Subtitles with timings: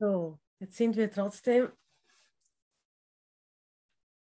[0.00, 1.72] So, jetzt sind wir trotzdem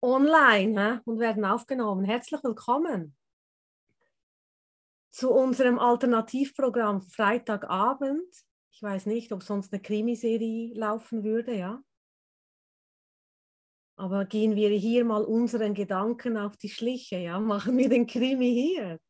[0.02, 1.00] online hä?
[1.06, 2.04] und werden aufgenommen.
[2.04, 3.16] Herzlich willkommen
[5.10, 8.44] zu unserem Alternativprogramm Freitagabend.
[8.70, 11.82] Ich weiß nicht, ob sonst eine Krimiserie laufen würde, ja.
[13.96, 18.52] Aber gehen wir hier mal unseren Gedanken auf die Schliche, ja, machen wir den Krimi
[18.52, 19.00] hier.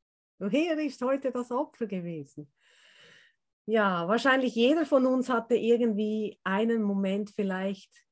[0.48, 2.52] Hier ist heute das Opfer gewesen.
[3.66, 8.04] Ja, wahrscheinlich jeder von uns hatte irgendwie einen Moment vielleicht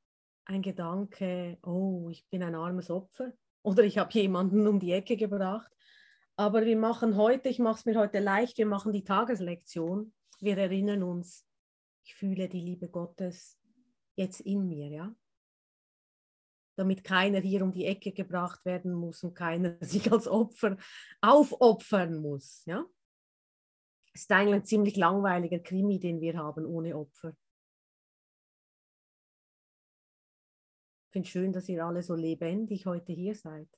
[0.45, 3.33] ein Gedanke, oh, ich bin ein armes Opfer
[3.63, 5.71] oder ich habe jemanden um die Ecke gebracht.
[6.37, 10.15] Aber wir machen heute, ich mache es mir heute leicht, wir machen die Tageslektion.
[10.39, 11.45] Wir erinnern uns,
[12.05, 13.59] ich fühle die Liebe Gottes
[14.15, 15.15] jetzt in mir, ja.
[16.77, 20.77] Damit keiner hier um die Ecke gebracht werden muss und keiner sich als Opfer
[21.21, 22.87] aufopfern muss, ja
[24.13, 27.37] ist eigentlich ein ziemlich langweiliger Krimi, den wir haben, ohne Opfer.
[31.07, 33.69] Ich finde es schön, dass ihr alle so lebendig heute hier seid.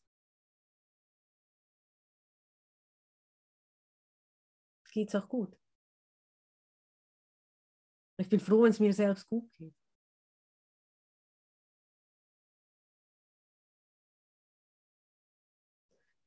[4.92, 5.56] Geht es auch gut?
[8.18, 9.74] Ich bin froh, wenn es mir selbst gut geht.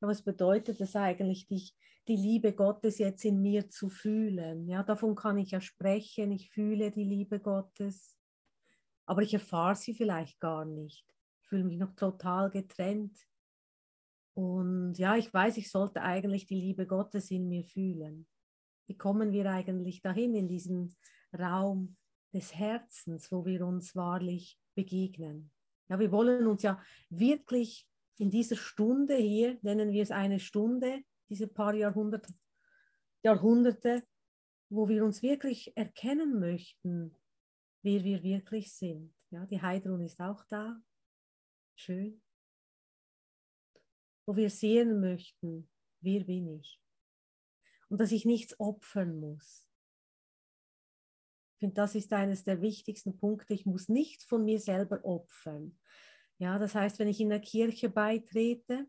[0.06, 1.74] was bedeutet es eigentlich, dich,
[2.08, 4.68] die Liebe Gottes jetzt in mir zu fühlen?
[4.68, 6.32] Ja, davon kann ich ja sprechen.
[6.32, 8.16] Ich fühle die Liebe Gottes,
[9.06, 11.04] aber ich erfahre sie vielleicht gar nicht.
[11.40, 13.16] Ich fühle mich noch total getrennt.
[14.34, 18.26] Und ja, ich weiß, ich sollte eigentlich die Liebe Gottes in mir fühlen.
[18.86, 20.94] Wie kommen wir eigentlich dahin in diesen
[21.36, 21.96] Raum
[22.32, 25.50] des Herzens, wo wir uns wahrlich begegnen?
[25.88, 31.02] Ja, wir wollen uns ja wirklich in dieser Stunde hier, nennen wir es eine Stunde,
[31.28, 32.34] diese paar Jahrhunderte,
[33.22, 34.06] Jahrhunderte,
[34.68, 37.16] wo wir uns wirklich erkennen möchten,
[37.82, 39.14] wer wir wirklich sind.
[39.30, 40.80] Ja, die Heidrun ist auch da.
[41.74, 42.22] Schön.
[44.26, 45.68] Wo wir sehen möchten,
[46.00, 46.80] wer bin ich.
[47.88, 49.68] Und dass ich nichts opfern muss.
[51.54, 53.54] Ich finde, das ist eines der wichtigsten Punkte.
[53.54, 55.78] Ich muss nichts von mir selber opfern.
[56.38, 58.86] Ja, das heißt, wenn ich in der Kirche beitrete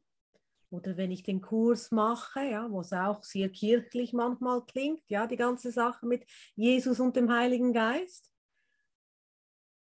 [0.70, 5.28] oder wenn ich den Kurs mache, ja, wo es auch sehr kirchlich manchmal klingt, ja,
[5.28, 8.32] die ganze Sache mit Jesus und dem Heiligen Geist.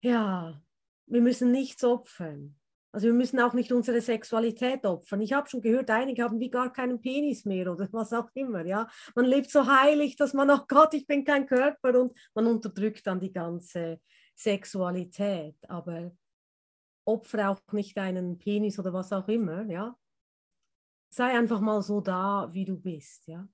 [0.02, 0.60] Ja,
[1.06, 2.58] wir müssen nichts opfern.
[2.94, 5.22] Also wir müssen auch nicht unsere Sexualität opfern.
[5.22, 8.66] Ich habe schon gehört, einige haben wie gar keinen Penis mehr oder was auch immer.
[8.66, 12.46] Ja, man lebt so heilig, dass man, oh Gott, ich bin kein Körper und man
[12.46, 14.00] unterdrückt dann die ganze
[14.34, 15.56] Sexualität.
[15.68, 16.12] Aber
[17.06, 19.96] opfere auch nicht deinen Penis oder was auch immer, ja.
[21.14, 23.46] Sei einfach mal so da, wie du bist, ja.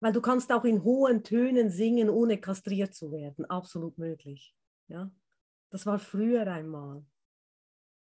[0.00, 3.44] Weil du kannst auch in hohen Tönen singen, ohne kastriert zu werden.
[3.46, 4.54] Absolut möglich,
[4.86, 5.10] ja.
[5.70, 7.04] Das war früher einmal.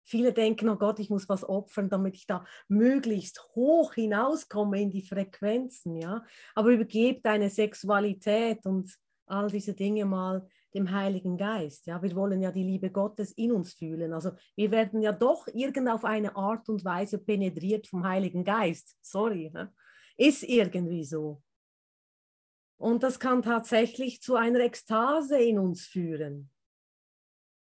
[0.04, 4.92] Viele denken, oh Gott, ich muss was opfern, damit ich da möglichst hoch hinauskomme in
[4.92, 6.24] die Frequenzen, ja.
[6.54, 8.96] Aber übergebe deine Sexualität und
[9.26, 11.86] all diese Dinge mal dem Heiligen Geist.
[11.86, 14.14] Ja, wir wollen ja die Liebe Gottes in uns fühlen.
[14.14, 18.98] Also wir werden ja doch irgend auf eine Art und Weise penetriert vom Heiligen Geist.
[19.02, 19.74] Sorry, ne?
[20.18, 21.42] ist irgendwie so.
[22.78, 26.52] Und das kann tatsächlich zu einer Ekstase in uns führen.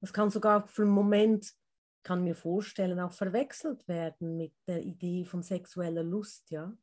[0.01, 1.53] Das kann sogar für einen Moment,
[2.03, 6.75] kann mir vorstellen, auch verwechselt werden mit der Idee von sexueller Lust, ja.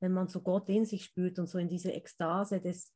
[0.00, 2.94] Wenn man so Gott in sich spürt und so in diese Ekstase des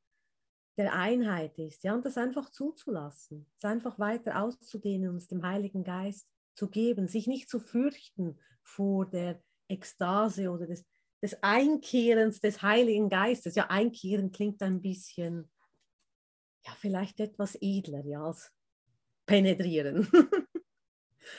[0.76, 5.44] der Einheit ist, ja, und das einfach zuzulassen, es einfach weiter auszudehnen und es dem
[5.44, 10.84] Heiligen Geist zu geben, sich nicht zu fürchten vor der Ekstase oder des,
[11.22, 13.54] des Einkehrens des Heiligen Geistes.
[13.54, 15.50] Ja, Einkehren klingt ein bisschen,
[16.64, 18.52] ja, vielleicht etwas edler, ja, als
[19.26, 20.08] penetrieren.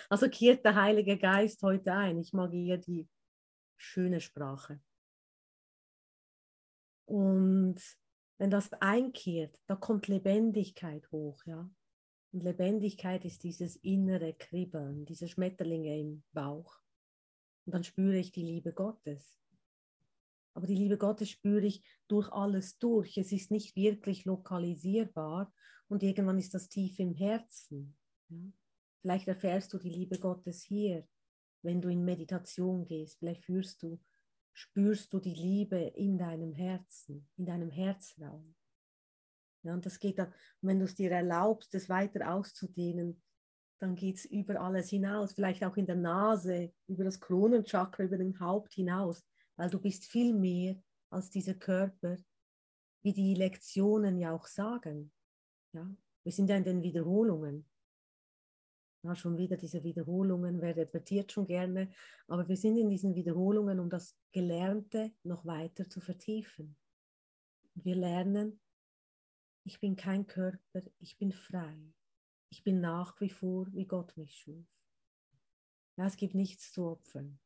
[0.09, 2.19] also kehrt der Heilige Geist heute ein.
[2.19, 3.07] Ich mag eher die
[3.77, 4.79] schöne Sprache.
[7.05, 7.79] Und
[8.37, 11.69] wenn das einkehrt, da kommt Lebendigkeit hoch, ja.
[12.31, 16.81] Und Lebendigkeit ist dieses innere Kribbeln, diese Schmetterlinge im Bauch.
[17.65, 19.39] Und dann spüre ich die Liebe Gottes.
[20.53, 23.17] Aber die Liebe Gottes spüre ich durch alles durch.
[23.17, 25.53] Es ist nicht wirklich lokalisierbar
[25.87, 27.95] und irgendwann ist das tief im Herzen.
[28.29, 28.37] Ja?
[29.01, 31.07] Vielleicht erfährst du die Liebe Gottes hier,
[31.61, 33.19] wenn du in Meditation gehst.
[33.19, 33.99] Vielleicht führst du
[34.55, 38.55] spürst du die Liebe in deinem Herzen, in deinem Herzraum.
[39.63, 43.21] Ja, und das geht dann, wenn du es dir erlaubst, es weiter auszudehnen,
[43.79, 48.17] dann geht es über alles hinaus, vielleicht auch in der Nase, über das Kronenchakra, über
[48.17, 52.17] den Haupt hinaus, weil du bist viel mehr als dieser Körper,
[53.03, 55.11] wie die Lektionen ja auch sagen.
[55.73, 55.93] Ja?
[56.23, 57.67] Wir sind ja in den Wiederholungen.
[59.05, 61.91] Ja, schon wieder diese Wiederholungen, wer repetiert schon gerne,
[62.27, 66.75] aber wir sind in diesen Wiederholungen, um das Gelernte noch weiter zu vertiefen.
[67.75, 68.59] Wir lernen,
[69.63, 71.77] ich bin kein Körper, ich bin frei.
[72.49, 74.65] Ich bin nach wie vor, wie Gott mich schuf.
[75.97, 77.39] Ja, es gibt nichts zu opfern.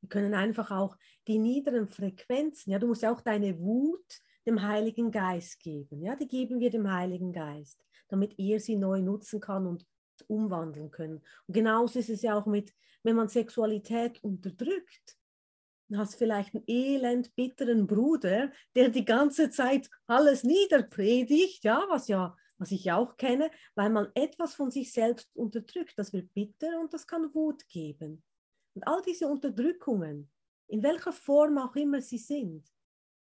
[0.00, 0.96] Wir können einfach auch
[1.26, 6.00] die niederen Frequenzen, ja, du musst ja auch deine Wut dem Heiligen Geist geben.
[6.00, 9.86] Ja, die geben wir dem Heiligen Geist, damit er sie neu nutzen kann und
[10.22, 11.22] umwandeln können.
[11.46, 12.72] Und genauso ist es ja auch mit,
[13.02, 15.16] wenn man Sexualität unterdrückt.
[15.88, 22.08] Du hast vielleicht einen elend bitteren Bruder, der die ganze Zeit alles niederpredigt, ja, was
[22.08, 25.94] ja was ich auch kenne, weil man etwas von sich selbst unterdrückt.
[25.96, 28.22] Das wird bitter und das kann Wut geben.
[28.74, 30.30] Und all diese Unterdrückungen,
[30.68, 32.66] in welcher Form auch immer sie sind,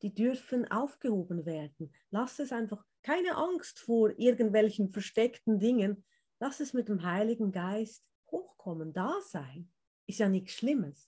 [0.01, 1.93] die dürfen aufgehoben werden.
[2.09, 6.03] Lass es einfach, keine Angst vor irgendwelchen versteckten Dingen.
[6.41, 9.71] Lass es mit dem Heiligen Geist hochkommen, da sein.
[10.07, 11.07] Ist ja nichts Schlimmes.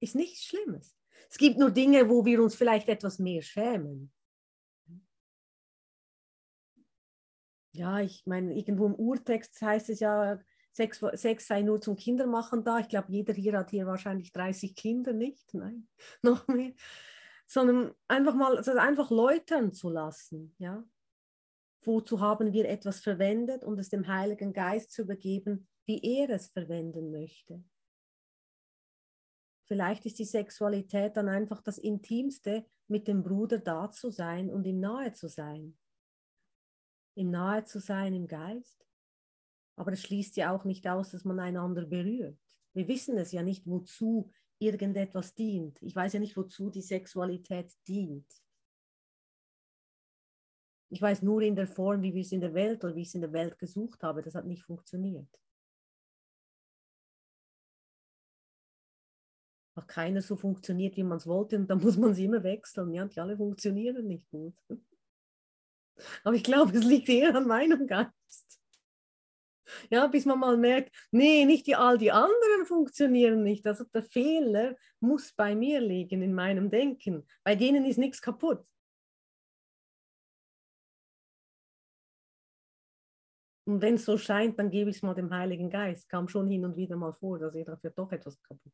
[0.00, 0.96] Ist nichts Schlimmes.
[1.28, 4.10] Es gibt nur Dinge, wo wir uns vielleicht etwas mehr schämen.
[7.72, 10.40] Ja, ich meine, irgendwo im Urtext heißt es ja,
[10.72, 12.78] Sex, Sex sei nur zum Kindermachen da.
[12.78, 15.52] Ich glaube, jeder hier hat hier wahrscheinlich 30 Kinder, nicht?
[15.52, 15.86] Nein,
[16.22, 16.72] noch mehr.
[17.46, 20.82] Sondern einfach mal, also einfach läutern zu lassen, ja.
[21.84, 26.48] Wozu haben wir etwas verwendet und es dem Heiligen Geist zu übergeben, wie er es
[26.48, 27.62] verwenden möchte.
[29.64, 34.66] Vielleicht ist die Sexualität dann einfach das Intimste, mit dem Bruder da zu sein und
[34.66, 35.78] ihm nahe zu sein.
[37.14, 38.82] Ihm nahe zu sein im Geist
[39.76, 42.38] aber es schließt ja auch nicht aus, dass man einander berührt.
[42.74, 45.80] Wir wissen es ja nicht, wozu irgendetwas dient.
[45.82, 48.26] Ich weiß ja nicht, wozu die Sexualität dient.
[50.92, 53.08] Ich weiß nur in der Form, wie wir es in der Welt oder wie ich
[53.08, 55.26] es in der Welt gesucht habe, das hat nicht funktioniert.
[59.74, 62.92] Hat keiner so funktioniert, wie man es wollte und dann muss man sie immer wechseln.
[62.92, 64.54] Ja, die alle funktionieren nicht gut.
[66.24, 68.60] Aber ich glaube, es liegt eher an meinem Geist.
[69.88, 73.66] Ja, bis man mal merkt, nee, nicht die, all die anderen funktionieren nicht.
[73.66, 77.26] Also der Fehler muss bei mir liegen, in meinem Denken.
[77.44, 78.66] Bei denen ist nichts kaputt.
[83.72, 86.06] Und wenn es so scheint, dann gebe ich es mal dem Heiligen Geist.
[86.10, 88.72] Kam schon hin und wieder mal vor, dass ich dafür doch etwas kaputt.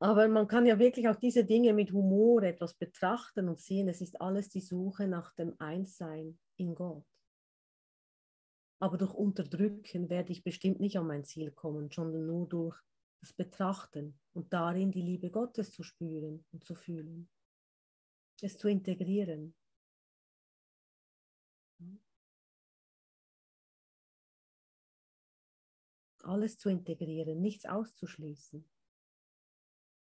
[0.00, 4.00] Aber man kann ja wirklich auch diese Dinge mit Humor etwas betrachten und sehen, es
[4.00, 7.06] ist alles die Suche nach dem Einssein in Gott.
[8.80, 12.76] Aber durch Unterdrücken werde ich bestimmt nicht an mein Ziel kommen, sondern nur durch
[13.20, 17.28] das Betrachten und darin die Liebe Gottes zu spüren und zu fühlen.
[18.42, 19.54] Es zu integrieren.
[26.28, 28.68] Alles zu integrieren, nichts auszuschließen.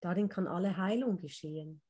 [0.01, 1.81] Darin kann alle Heilung geschehen.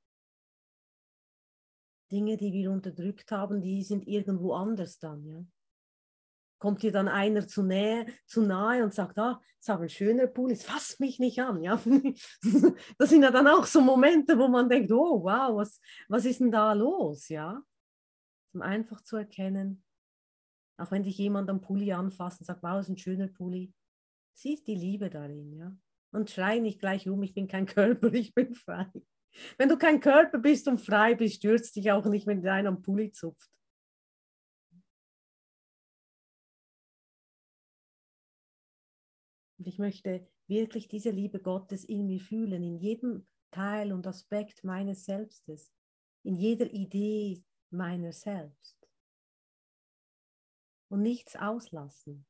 [2.11, 5.45] Dinge, die wir unterdrückt haben, die sind irgendwo anders dann, ja
[6.63, 10.27] kommt dir dann einer zu, nähe, zu nahe und sagt, ah, ist aber ein schöner
[10.27, 11.61] Pool, jetzt fass mich nicht an.
[11.61, 11.75] Ja?
[12.97, 16.39] das sind ja dann auch so Momente, wo man denkt, oh wow, was, was ist
[16.39, 17.27] denn da los?
[17.27, 17.61] Ja?
[18.53, 19.83] Um einfach zu erkennen,
[20.77, 23.73] auch wenn dich jemand am Pulli anfasst und sagt, wow, ist ein schöner Pulli,
[24.33, 25.53] siehst die Liebe darin.
[25.53, 25.75] Ja?
[26.11, 28.91] Und schrei nicht gleich um, ich bin kein Körper, ich bin frei.
[29.57, 32.81] Wenn du kein Körper bist und frei bist, stürzt dich auch nicht, wenn dir am
[32.81, 33.49] Pulli zupft.
[39.57, 44.63] Und ich möchte wirklich diese Liebe Gottes in mir fühlen, in jedem Teil und Aspekt
[44.63, 45.71] meines Selbstes,
[46.23, 48.77] in jeder Idee meiner selbst.
[50.89, 52.25] Und nichts auslassen.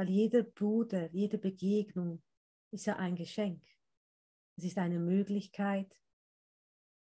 [0.00, 2.22] Weil jeder Bruder, jede Begegnung
[2.70, 3.62] ist ja ein Geschenk.
[4.56, 5.94] Es ist eine Möglichkeit,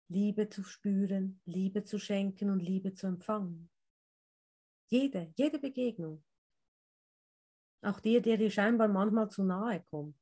[0.08, 3.70] Liebe zu spüren, Liebe zu schenken und Liebe zu empfangen.
[4.88, 6.24] Jede, jede Begegnung.
[7.84, 10.20] Auch dir, der dir scheinbar manchmal zu nahe kommt.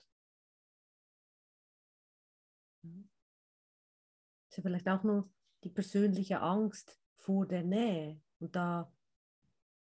[4.49, 5.31] Es ist vielleicht auch nur
[5.63, 8.21] die persönliche Angst vor der Nähe.
[8.39, 8.91] Und da,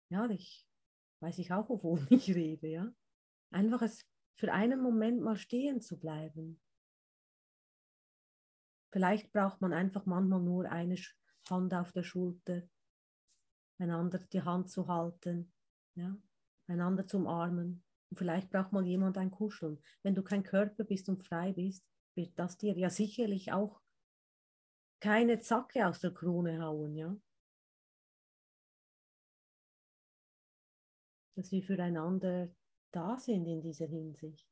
[0.10, 0.66] ja, ich
[1.24, 2.94] weiß ich auch, wovon ich rede, ja.
[3.52, 6.60] Einfach es für einen Moment mal stehen zu bleiben
[8.94, 10.96] Vielleicht braucht man einfach manchmal nur eine
[11.50, 12.62] Hand auf der Schulter,
[13.80, 15.52] einander die Hand zu halten.
[15.96, 16.16] Ja?
[16.68, 17.84] einander zu umarmen.
[18.12, 19.82] Und vielleicht braucht mal jemand ein Kuscheln.
[20.04, 21.84] Wenn du kein Körper bist und frei bist,
[22.16, 23.82] wird das dir ja sicherlich auch
[25.02, 27.18] keine Zacke aus der Krone hauen, ja?
[31.36, 32.50] Dass wir füreinander
[32.92, 34.48] da sind in dieser Hinsicht.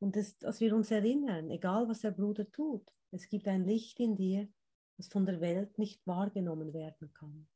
[0.00, 4.00] Und das, dass wir uns erinnern, egal was der Bruder tut, es gibt ein Licht
[4.00, 4.48] in dir,
[4.96, 7.48] das von der Welt nicht wahrgenommen werden kann.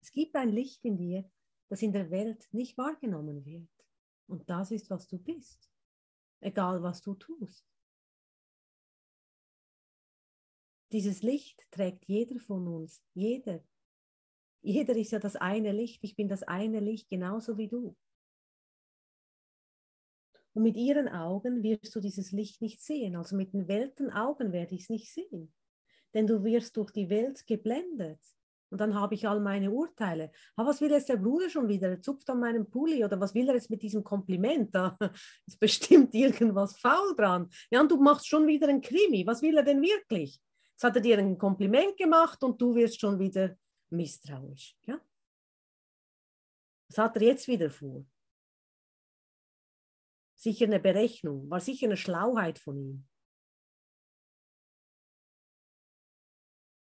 [0.00, 1.28] Es gibt ein Licht in dir,
[1.68, 3.68] das in der Welt nicht wahrgenommen wird.
[4.26, 5.70] Und das ist, was du bist,
[6.40, 7.66] egal was du tust.
[10.92, 13.62] Dieses Licht trägt jeder von uns, jeder.
[14.66, 17.96] Jeder ist ja das eine Licht, ich bin das eine Licht genauso wie du.
[20.54, 23.14] Und mit ihren Augen wirst du dieses Licht nicht sehen.
[23.14, 25.54] Also mit den Weltenaugen werde ich es nicht sehen.
[26.14, 28.18] Denn du wirst durch die Welt geblendet.
[28.70, 30.32] Und dann habe ich all meine Urteile.
[30.56, 31.88] Aber was will jetzt der Bruder schon wieder?
[31.90, 34.74] Er zupft an meinem Pulli oder was will er jetzt mit diesem Kompliment?
[34.74, 34.98] Da
[35.46, 37.48] ist bestimmt irgendwas faul dran.
[37.70, 39.24] Ja, und du machst schon wieder ein Krimi.
[39.24, 40.40] Was will er denn wirklich?
[40.72, 43.56] Jetzt hat er dir ein Kompliment gemacht und du wirst schon wieder
[43.90, 44.76] misstrauisch.
[44.82, 45.00] Ja?
[46.88, 48.04] Was hat er jetzt wieder vor?
[50.34, 53.08] Sicher eine Berechnung, war sicher eine Schlauheit von ihm.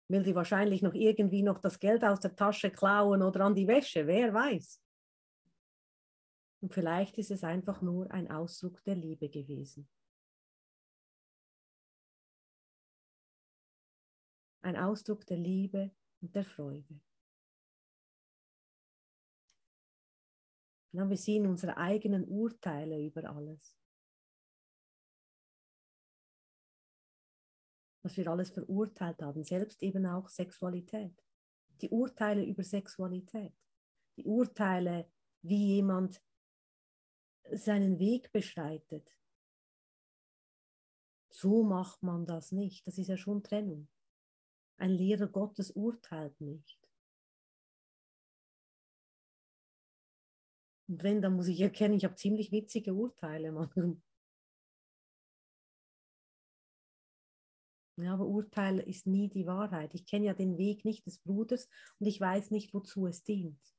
[0.09, 3.67] Will die wahrscheinlich noch irgendwie noch das Geld aus der Tasche klauen oder an die
[3.67, 4.81] Wäsche, wer weiß.
[6.61, 9.89] Und vielleicht ist es einfach nur ein Ausdruck der Liebe gewesen.
[14.63, 17.01] Ein Ausdruck der Liebe und der Freude.
[20.93, 23.77] Ja, wir sehen unsere eigenen Urteile über alles.
[28.03, 31.15] Was wir alles verurteilt haben, selbst eben auch Sexualität.
[31.83, 33.55] Die Urteile über Sexualität.
[34.17, 35.11] Die Urteile,
[35.43, 36.23] wie jemand
[37.51, 39.11] seinen Weg beschreitet.
[41.31, 42.87] So macht man das nicht.
[42.87, 43.89] Das ist ja schon Trennung.
[44.77, 46.79] Ein Lehrer Gottes urteilt nicht.
[50.89, 54.03] Und wenn, dann muss ich erkennen, ich habe ziemlich witzige Urteile machen.
[57.97, 59.95] Ja, aber Urteil ist nie die Wahrheit.
[59.95, 61.69] Ich kenne ja den Weg nicht des Bruders
[62.01, 63.74] und ich weiß nicht, wozu es dient.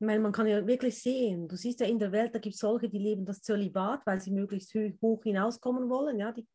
[0.00, 2.54] Ich meine, man kann ja wirklich sehen, du siehst ja in der Welt, da gibt
[2.54, 6.20] es solche, die leben das Zölibat, weil sie möglichst hoch hinauskommen wollen.
[6.20, 6.46] Ja, die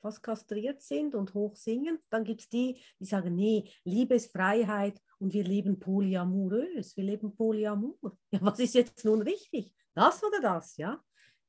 [0.00, 1.98] fast kastriert sind und hoch singen.
[2.10, 7.04] Dann gibt es die, die sagen, nee, Liebe ist Freiheit und wir leben polyamorös, wir
[7.04, 7.96] leben polyamor.
[8.30, 9.72] Ja, was ist jetzt nun richtig?
[9.94, 11.02] Das oder das, ja?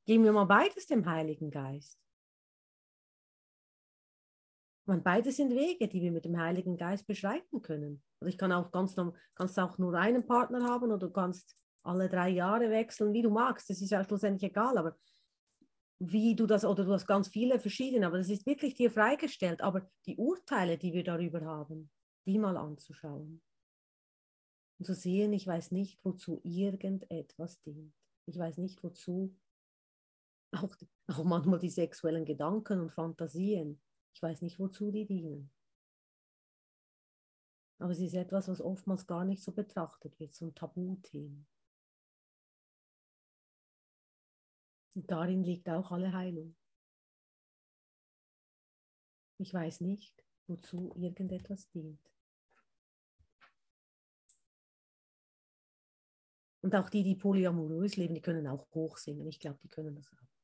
[0.06, 1.98] Geben wir mal beides dem Heiligen Geist.
[4.90, 8.02] Und beides sind Wege, die wir mit dem Heiligen Geist beschreiten können.
[8.18, 8.96] Also ich kann auch ganz
[9.36, 11.54] kannst auch nur einen Partner haben oder du kannst
[11.84, 13.70] alle drei Jahre wechseln, wie du magst.
[13.70, 14.98] Das ist ja schlussendlich egal, aber
[16.00, 19.60] wie du das, oder du hast ganz viele verschiedene, aber das ist wirklich dir freigestellt.
[19.60, 21.88] Aber die Urteile, die wir darüber haben,
[22.26, 23.40] die mal anzuschauen.
[24.80, 27.94] Und zu sehen, ich weiß nicht, wozu irgendetwas dient.
[28.26, 29.36] Ich weiß nicht, wozu
[30.50, 30.74] auch,
[31.06, 33.80] auch manchmal die sexuellen Gedanken und Fantasien,
[34.12, 35.50] ich weiß nicht, wozu die dienen.
[37.78, 41.46] Aber es ist etwas, was oftmals gar nicht so betrachtet wird, so ein Tabuthema.
[44.94, 46.54] Und darin liegt auch alle Heilung.
[49.38, 51.98] Ich weiß nicht, wozu irgendetwas dient.
[56.60, 59.26] Und auch die, die polyamorös leben, die können auch hoch singen.
[59.26, 60.39] Ich glaube, die können das auch.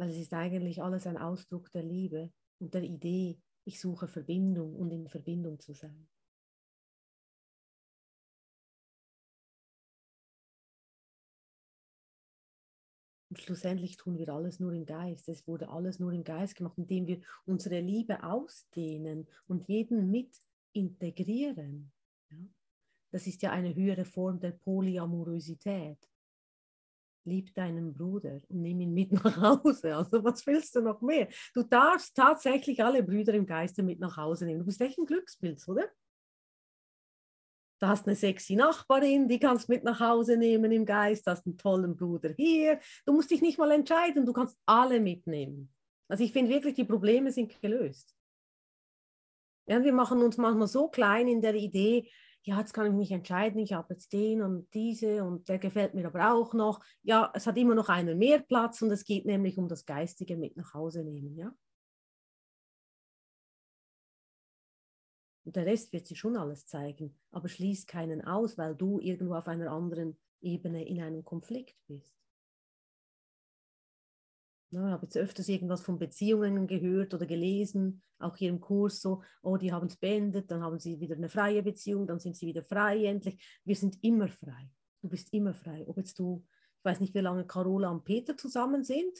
[0.00, 4.74] Weil es ist eigentlich alles ein Ausdruck der Liebe und der Idee, ich suche Verbindung
[4.74, 6.08] und in Verbindung zu sein.
[13.28, 15.28] Und schlussendlich tun wir alles nur im Geist.
[15.28, 20.34] Es wurde alles nur im Geist gemacht, indem wir unsere Liebe ausdehnen und jeden mit
[20.72, 21.92] integrieren.
[22.30, 22.38] Ja?
[23.10, 26.09] Das ist ja eine höhere Form der Polyamorosität
[27.24, 29.96] lieb deinen Bruder und nimm ihn mit nach Hause.
[29.96, 31.28] Also was willst du noch mehr?
[31.54, 34.60] Du darfst tatsächlich alle Brüder im Geiste mit nach Hause nehmen.
[34.60, 35.84] Du bist echt ein Glückspilz, oder?
[37.80, 41.46] Du hast eine sexy Nachbarin, die kannst mit nach Hause nehmen im Geist, du hast
[41.46, 42.78] einen tollen Bruder hier.
[43.06, 45.72] Du musst dich nicht mal entscheiden, du kannst alle mitnehmen.
[46.06, 48.14] Also ich finde wirklich, die Probleme sind gelöst.
[49.66, 52.10] Ja, wir machen uns manchmal so klein in der Idee,
[52.42, 55.94] ja, jetzt kann ich mich entscheiden, ich habe jetzt den und diese und der gefällt
[55.94, 56.82] mir aber auch noch.
[57.02, 60.36] Ja, es hat immer noch einen mehr Platz und es geht nämlich um das Geistige
[60.36, 61.54] mit nach Hause nehmen, ja.
[65.44, 69.34] Und der Rest wird sich schon alles zeigen, aber schließ keinen aus, weil du irgendwo
[69.34, 72.19] auf einer anderen Ebene in einem Konflikt bist.
[74.72, 79.22] Ich habe jetzt öfters irgendwas von Beziehungen gehört oder gelesen, auch hier im Kurs so,
[79.42, 82.46] oh, die haben es beendet, dann haben sie wieder eine freie Beziehung, dann sind sie
[82.46, 83.60] wieder frei endlich.
[83.64, 84.70] Wir sind immer frei.
[85.02, 85.84] Du bist immer frei.
[85.88, 86.44] Ob jetzt du,
[86.78, 89.12] ich weiß nicht, wie lange Carola und Peter zusammen sind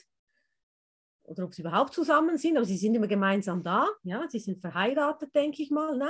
[1.23, 3.87] oder ob sie überhaupt zusammen sind, aber sie sind immer gemeinsam da.
[4.03, 5.97] Ja, sie sind verheiratet, denke ich mal.
[5.97, 6.09] Nein,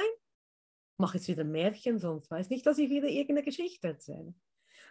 [0.97, 4.33] mache jetzt wieder ein Märchen, sonst weiß nicht, dass ich wieder irgendeine Geschichte erzähle.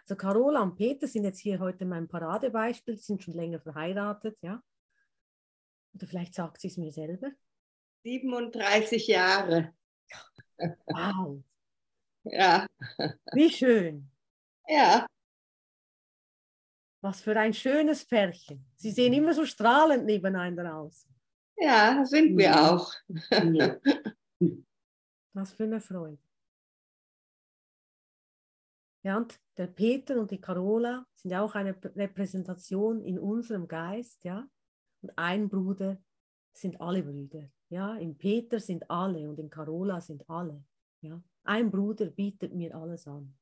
[0.03, 4.37] Also Carola und Peter sind jetzt hier heute mein Paradebeispiel, die sind schon länger verheiratet,
[4.41, 4.61] ja.
[5.93, 7.31] Oder vielleicht sagt sie es mir selber.
[8.03, 9.73] 37 Jahre.
[10.85, 11.43] Wow.
[12.23, 12.67] Ja.
[13.33, 14.09] Wie schön.
[14.67, 15.05] Ja.
[17.01, 18.65] Was für ein schönes Pärchen.
[18.75, 21.07] Sie sehen immer so strahlend nebeneinander aus.
[21.57, 22.93] Ja, sind wir auch.
[23.29, 23.77] Ja.
[25.33, 26.17] Was für eine Freude.
[29.03, 29.25] Ja,
[29.57, 34.47] der Peter und die Carola sind ja auch eine Repräsentation in unserem Geist, ja.
[35.01, 36.01] Und ein Bruder
[36.53, 37.95] sind alle Brüder, ja.
[37.97, 40.63] Im Peter sind alle und in Carola sind alle,
[41.01, 41.21] ja.
[41.43, 43.35] Ein Bruder bietet mir alles an.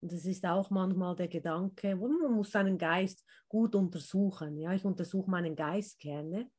[0.00, 4.56] Und es ist auch manchmal der Gedanke, man muss seinen Geist gut untersuchen.
[4.56, 6.50] Ja, ich untersuche meinen Geist gerne.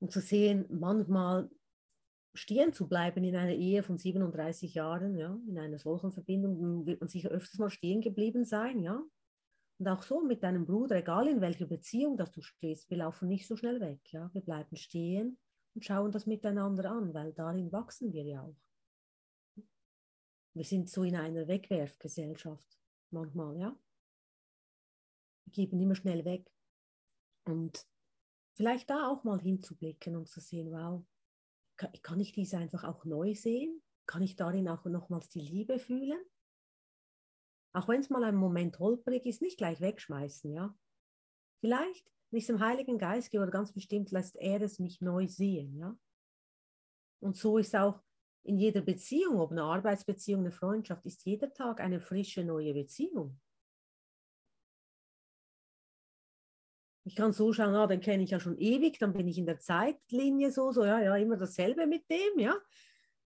[0.00, 1.48] Und zu sehen, manchmal
[2.34, 7.00] stehen zu bleiben in einer Ehe von 37 Jahren, ja, in einer solchen Verbindung, wird
[7.00, 9.00] man sicher öfters mal stehen geblieben sein, ja.
[9.78, 13.28] Und auch so mit deinem Bruder, egal in welcher Beziehung, dass du stehst, wir laufen
[13.28, 14.30] nicht so schnell weg, ja.
[14.32, 15.38] Wir bleiben stehen
[15.74, 18.56] und schauen das miteinander an, weil darin wachsen wir ja auch.
[20.54, 22.78] Wir sind so in einer Wegwerfgesellschaft
[23.10, 23.78] manchmal, ja.
[25.44, 26.50] Wir geben immer schnell weg.
[27.44, 27.86] Und
[28.54, 31.04] vielleicht da auch mal hinzublicken und zu sehen, wow,
[31.76, 33.82] kann, ich dies einfach auch neu sehen?
[34.06, 36.20] Kann ich darin auch nochmals die Liebe fühlen?
[37.72, 40.76] Auch wenn es mal ein Moment holprig ist, nicht gleich wegschmeißen, ja.
[41.60, 45.00] Vielleicht, wenn ich es dem Heiligen Geist gebe, oder ganz bestimmt lässt er es mich
[45.00, 45.98] neu sehen, ja.
[47.20, 48.02] Und so ist auch
[48.44, 53.40] in jeder Beziehung, ob eine Arbeitsbeziehung, eine Freundschaft, ist jeder Tag eine frische neue Beziehung.
[57.06, 59.46] Ich kann so schauen, ah, den kenne ich ja schon ewig, dann bin ich in
[59.46, 62.54] der Zeitlinie so, so, ja, ja, immer dasselbe mit dem, ja.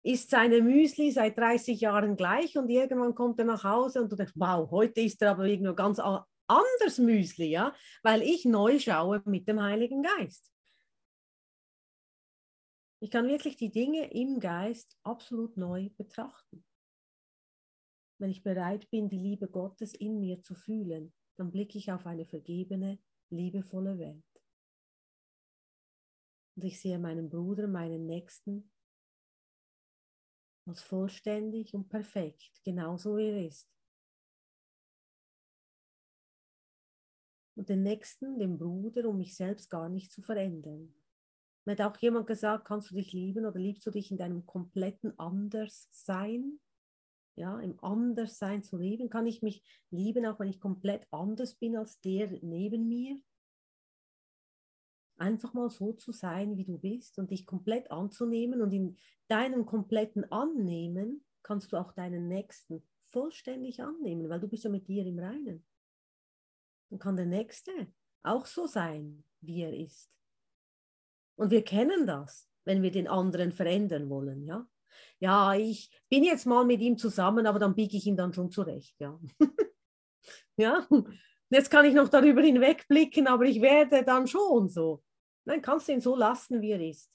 [0.03, 4.15] Ist seine Müsli seit 30 Jahren gleich und irgendwann kommt er nach Hause und du
[4.15, 7.73] denkst, wow, heute ist er aber irgendwie ganz anders Müsli, ja,
[8.03, 10.51] weil ich neu schaue mit dem Heiligen Geist.
[12.99, 16.63] Ich kann wirklich die Dinge im Geist absolut neu betrachten.
[18.19, 22.05] Wenn ich bereit bin, die Liebe Gottes in mir zu fühlen, dann blicke ich auf
[22.05, 22.99] eine vergebene,
[23.29, 24.23] liebevolle Welt.
[26.55, 28.71] Und ich sehe meinen Bruder, meinen Nächsten
[30.67, 33.69] als vollständig und perfekt, genauso wie er ist.
[37.55, 40.93] Und den Nächsten, den Bruder, um mich selbst gar nicht zu verändern.
[41.65, 44.45] Mir hat auch jemand gesagt, kannst du dich lieben oder liebst du dich in deinem
[44.45, 46.59] kompletten Anderssein?
[47.35, 51.75] Ja, im Anderssein zu leben, kann ich mich lieben, auch wenn ich komplett anders bin
[51.75, 53.19] als der neben mir?
[55.17, 59.65] Einfach mal so zu sein, wie du bist und dich komplett anzunehmen und in deinem
[59.65, 65.05] kompletten Annehmen kannst du auch deinen Nächsten vollständig annehmen, weil du bist ja mit dir
[65.05, 65.65] im Reinen.
[66.89, 67.71] Dann kann der Nächste
[68.23, 70.11] auch so sein, wie er ist.
[71.35, 74.67] Und wir kennen das, wenn wir den anderen verändern wollen, ja.
[75.19, 78.51] Ja, ich bin jetzt mal mit ihm zusammen, aber dann biege ich ihn dann schon
[78.51, 79.19] zurecht, ja.
[80.57, 80.87] ja,
[81.49, 85.03] jetzt kann ich noch darüber hinwegblicken, aber ich werde dann schon so.
[85.45, 87.11] Nein, kannst du ihn so lassen, wie er ist.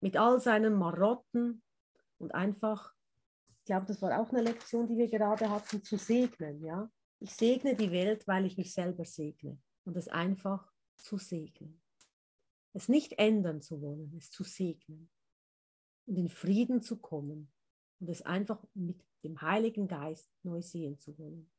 [0.00, 1.62] Mit all seinen Marotten
[2.18, 2.94] und einfach,
[3.58, 6.90] ich glaube, das war auch eine Lektion, die wir gerade hatten, zu segnen, ja.
[7.18, 11.80] Ich segne die Welt, weil ich mich selber segne und es einfach zu segnen
[12.72, 15.10] es nicht ändern zu wollen, es zu segnen
[16.06, 17.52] und in Frieden zu kommen
[18.00, 21.50] und es einfach mit dem Heiligen Geist neu sehen zu wollen.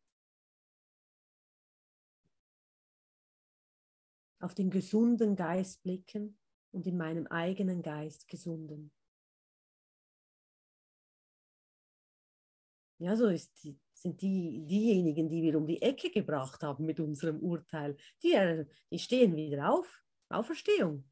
[4.39, 6.39] Auf den gesunden Geist blicken
[6.71, 8.91] und in meinem eigenen Geist gesunden.
[12.97, 16.99] Ja, so ist die, sind die, diejenigen, die wir um die Ecke gebracht haben mit
[16.99, 21.11] unserem Urteil, die, die stehen wieder auf Auferstehung.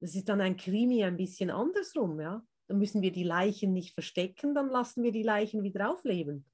[0.00, 2.46] Das ist dann ein Krimi ein bisschen andersrum, ja.
[2.68, 6.44] Dann müssen wir die Leichen nicht verstecken, dann lassen wir die Leichen wieder aufleben.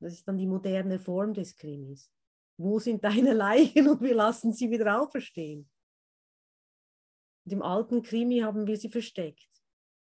[0.00, 2.12] Das ist dann die moderne Form des Krimis.
[2.58, 5.68] Wo sind deine Leichen und wir lassen sie wieder auferstehen?
[7.44, 9.48] Und im alten Krimi haben wir sie versteckt.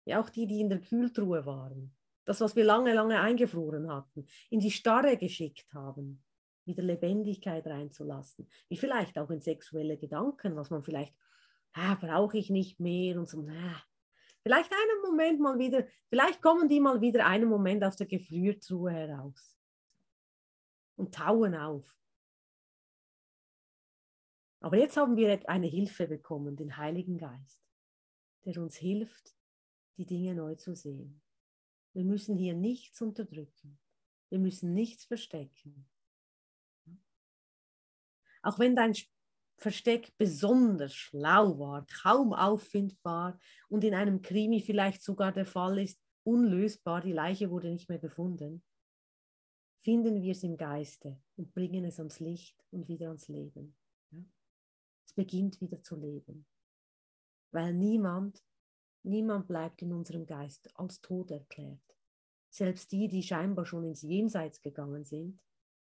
[0.05, 1.95] Ja, auch die, die in der Kühltruhe waren.
[2.25, 6.24] Das, was wir lange, lange eingefroren hatten, in die Starre geschickt haben,
[6.65, 8.47] wieder Lebendigkeit reinzulassen.
[8.69, 11.13] Wie vielleicht auch in sexuelle Gedanken, was man vielleicht,
[11.73, 13.83] ah, brauche ich nicht mehr und so, ah.
[14.41, 18.91] Vielleicht einen Moment mal wieder, vielleicht kommen die mal wieder einen Moment aus der Gefriertruhe
[18.91, 19.57] heraus
[20.97, 21.97] und tauen auf.
[24.59, 27.61] Aber jetzt haben wir eine Hilfe bekommen, den Heiligen Geist,
[28.45, 29.35] der uns hilft,
[29.97, 31.21] die Dinge neu zu sehen.
[31.93, 33.79] Wir müssen hier nichts unterdrücken.
[34.29, 35.87] Wir müssen nichts verstecken.
[38.45, 38.93] Auch wenn dein
[39.57, 45.99] Versteck besonders schlau war, kaum auffindbar und in einem Krimi vielleicht sogar der Fall ist,
[46.23, 48.63] unlösbar, die Leiche wurde nicht mehr gefunden,
[49.83, 53.75] finden wir es im Geiste und bringen es ans Licht und wieder ans Leben.
[54.11, 54.23] Ja?
[55.07, 56.45] Es beginnt wieder zu leben.
[57.51, 58.43] Weil niemand,
[59.01, 61.97] niemand bleibt in unserem Geist als tot erklärt.
[62.51, 65.41] Selbst die, die scheinbar schon ins Jenseits gegangen sind,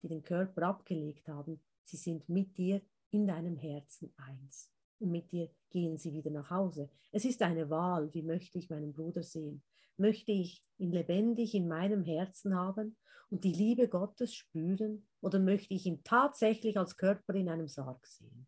[0.02, 4.70] die den Körper abgelegt haben, sie sind mit dir in deinem Herzen eins.
[4.98, 6.90] Und mit dir gehen sie wieder nach Hause.
[7.12, 9.62] Es ist eine Wahl, wie möchte ich meinen Bruder sehen?
[9.98, 12.96] Möchte ich ihn lebendig in meinem Herzen haben
[13.30, 18.06] und die Liebe Gottes spüren oder möchte ich ihn tatsächlich als Körper in einem Sarg
[18.06, 18.46] sehen?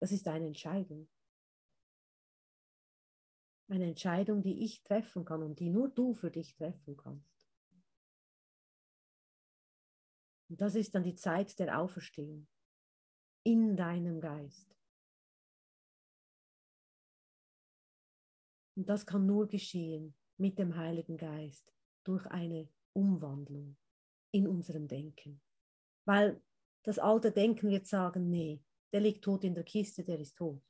[0.00, 1.08] Das ist eine Entscheidung.
[3.68, 7.48] Eine Entscheidung, die ich treffen kann und die nur du für dich treffen kannst.
[10.48, 12.46] Und das ist dann die Zeit der Auferstehung
[13.44, 14.76] in deinem Geist.
[18.76, 21.72] Und das kann nur geschehen mit dem Heiligen Geist
[22.04, 23.76] durch eine Umwandlung
[24.32, 25.40] in unserem Denken.
[26.06, 26.42] Weil
[26.84, 28.60] das alte Denken wird sagen, nee,
[28.92, 30.62] der liegt tot in der Kiste, der ist tot.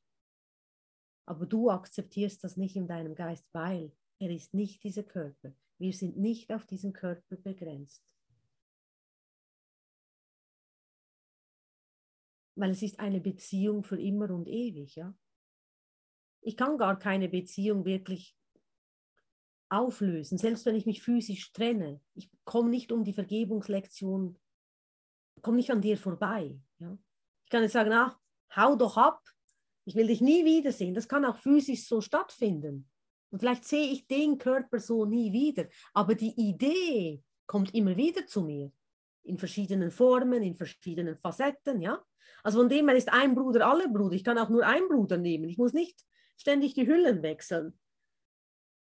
[1.26, 5.54] Aber du akzeptierst das nicht in deinem Geist, weil er ist nicht dieser Körper.
[5.78, 8.11] Wir sind nicht auf diesen Körper begrenzt.
[12.62, 15.12] Weil es ist eine Beziehung für immer und ewig, ja.
[16.42, 18.36] Ich kann gar keine Beziehung wirklich
[19.68, 22.00] auflösen, selbst wenn ich mich physisch trenne.
[22.14, 24.38] Ich komme nicht um die Vergebungslektion,
[25.40, 26.56] komme nicht an dir vorbei.
[26.78, 26.96] Ja?
[27.46, 28.16] Ich kann nicht sagen, ach,
[28.54, 29.20] hau doch ab,
[29.84, 30.94] ich will dich nie wiedersehen.
[30.94, 32.88] Das kann auch physisch so stattfinden.
[33.30, 38.24] Und vielleicht sehe ich den Körper so nie wieder, aber die Idee kommt immer wieder
[38.28, 38.70] zu mir.
[39.24, 42.04] In verschiedenen Formen, in verschiedenen Facetten, ja.
[42.42, 44.14] Also von dem her ist ein Bruder alle Bruder.
[44.16, 45.48] Ich kann auch nur einen Bruder nehmen.
[45.48, 46.04] Ich muss nicht
[46.36, 47.78] ständig die Hüllen wechseln.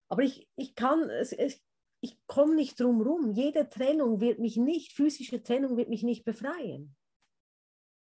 [0.08, 1.60] Aber ich, ich kann, es, es,
[2.00, 3.32] ich komme nicht drum rum.
[3.32, 6.94] Jede Trennung wird mich nicht, physische Trennung wird mich nicht befreien.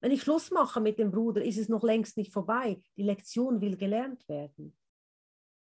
[0.00, 2.82] Wenn ich Schluss mache mit dem Bruder, ist es noch längst nicht vorbei.
[2.96, 4.76] Die Lektion will gelernt werden.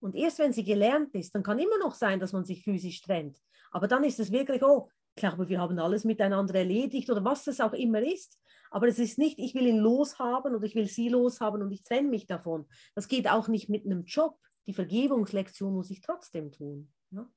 [0.02, 3.02] Und erst wenn sie gelernt ist, dann kann immer noch sein, dass man sich physisch
[3.02, 3.40] trennt.
[3.72, 7.48] Aber dann ist es wirklich, oh, ich glaube, wir haben alles miteinander erledigt oder was
[7.48, 8.40] es auch immer ist.
[8.72, 11.84] Aber es ist nicht, ich will ihn loshaben oder ich will sie loshaben und ich
[11.84, 12.68] trenne mich davon.
[12.96, 16.92] Das geht auch nicht mit einem Job die Vergebungslektion muss ich trotzdem tun.
[17.12, 17.30] Ja?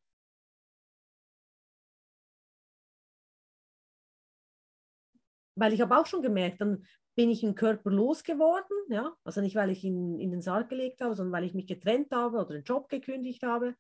[5.57, 9.57] Weil ich habe auch schon gemerkt, dann bin ich im Körper losgeworden, ja, also nicht,
[9.57, 12.55] weil ich ihn in den Sarg gelegt habe, sondern weil ich mich getrennt habe oder
[12.55, 13.75] den Job gekündigt habe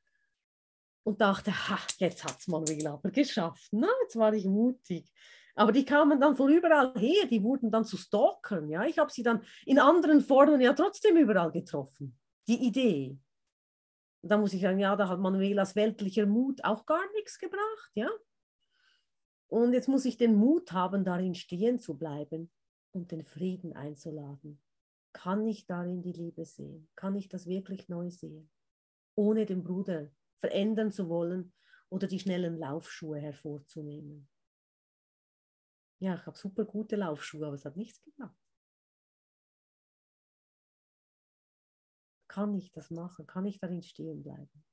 [1.06, 5.12] und dachte, ha, jetzt hat es Manuel aber geschafft, na, jetzt war ich mutig.
[5.54, 9.10] Aber die kamen dann von überall her, die wurden dann zu Stalkern, ja, ich habe
[9.12, 13.16] sie dann in anderen Formen ja trotzdem überall getroffen, die Idee.
[14.20, 18.10] Da muss ich sagen, ja, da hat Manuelas weltlicher Mut auch gar nichts gebracht, ja.
[19.46, 22.50] Und jetzt muss ich den Mut haben, darin stehen zu bleiben
[22.90, 24.60] und den Frieden einzuladen.
[25.12, 26.88] Kann ich darin die Liebe sehen?
[26.96, 28.50] Kann ich das wirklich neu sehen?
[29.14, 31.52] Ohne den Bruder verändern zu wollen
[31.88, 34.28] oder die schnellen Laufschuhe hervorzunehmen.
[35.98, 38.36] Ja, ich habe super gute Laufschuhe, aber es hat nichts gebracht.
[42.28, 43.26] Kann ich das machen?
[43.26, 44.64] Kann ich darin stehen bleiben?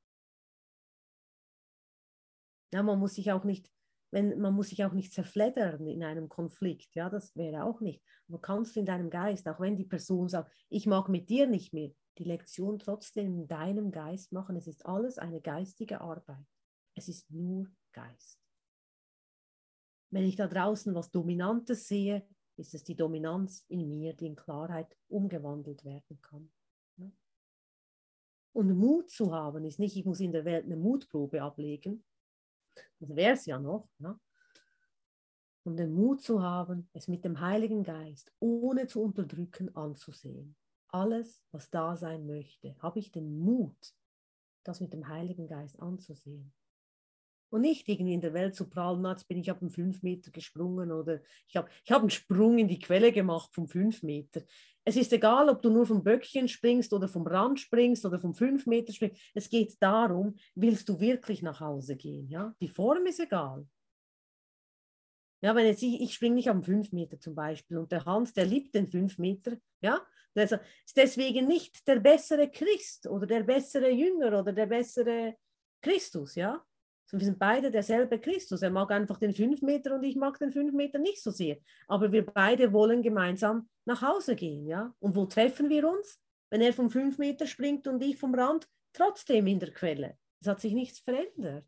[2.74, 3.70] Ja, man muss sich auch nicht,
[4.12, 8.04] wenn, man muss sich auch nicht zerfleddern in einem Konflikt, ja, das wäre auch nicht.
[8.28, 11.74] Aber kannst in deinem Geist, auch wenn die Person sagt, ich mag mit dir nicht
[11.74, 14.56] mehr, die Lektion trotzdem in deinem Geist machen.
[14.56, 16.46] Es ist alles eine geistige Arbeit.
[16.96, 18.40] Es ist nur Geist.
[20.10, 24.36] Wenn ich da draußen was Dominantes sehe, ist es die Dominanz in mir, die in
[24.36, 26.52] Klarheit umgewandelt werden kann.
[28.54, 32.06] Und Mut zu haben ist nicht, ich muss in der Welt eine Mutprobe ablegen.
[33.00, 33.90] Das wäre es ja noch.
[33.98, 34.20] Ja?
[35.64, 40.56] Und den Mut zu haben, es mit dem Heiligen Geist ohne zu unterdrücken anzusehen.
[40.94, 43.96] Alles, was da sein möchte, habe ich den Mut,
[44.64, 46.54] das mit dem Heiligen Geist anzusehen.
[47.50, 50.30] Und nicht irgendwie in der Welt zu prallen, jetzt bin ich ab einem 5 Meter
[50.30, 54.42] gesprungen oder ich habe ich hab einen Sprung in die Quelle gemacht vom 5 Meter.
[54.86, 58.36] Es ist egal, ob du nur vom Böckchen springst oder vom Rand springst oder vom
[58.36, 59.20] 5 Meter springst.
[59.34, 62.28] Es geht darum, willst du wirklich nach Hause gehen?
[62.28, 62.56] Ja?
[62.62, 63.68] Die Form ist egal.
[65.44, 68.32] Ja, wenn jetzt ich, ich springe nicht am 5 Meter zum Beispiel und der Hans,
[68.32, 70.02] der liebt den 5 Meter, ja,
[70.36, 75.36] also ist deswegen nicht der bessere Christ oder der bessere Jünger oder der bessere
[75.82, 76.64] Christus, ja.
[77.06, 78.62] So, wir sind beide derselbe Christus.
[78.62, 81.58] Er mag einfach den 5 Meter und ich mag den 5 Meter nicht so sehr.
[81.88, 84.96] Aber wir beide wollen gemeinsam nach Hause gehen, ja.
[85.00, 86.22] Und wo treffen wir uns?
[86.50, 90.18] Wenn er vom 5 Meter springt und ich vom Rand, trotzdem in der Quelle.
[90.40, 91.68] Es hat sich nichts verändert.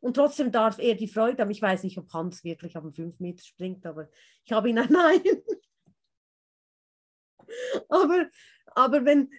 [0.00, 1.50] Und trotzdem darf er die Freude haben.
[1.50, 4.08] Ich weiß nicht, ob Hans wirklich auf den 5 Meter springt, aber
[4.44, 5.22] ich habe ihn ein Nein.
[7.88, 8.26] aber,
[8.66, 9.30] aber wenn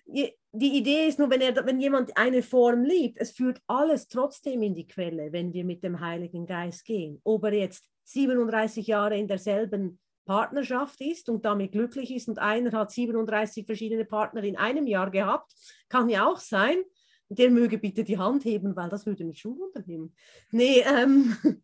[0.54, 4.62] die Idee ist nur, wenn, er, wenn jemand eine Form liebt, es führt alles trotzdem
[4.62, 7.22] in die Quelle, wenn wir mit dem Heiligen Geist gehen.
[7.24, 12.72] Ob er jetzt 37 Jahre in derselben Partnerschaft ist und damit glücklich ist und einer
[12.78, 15.54] hat 37 verschiedene Partner in einem Jahr gehabt,
[15.90, 16.84] kann ja auch sein
[17.32, 20.14] der möge bitte die Hand heben, weil das würde mich schon wundern.
[20.52, 21.36] Nee, ähm,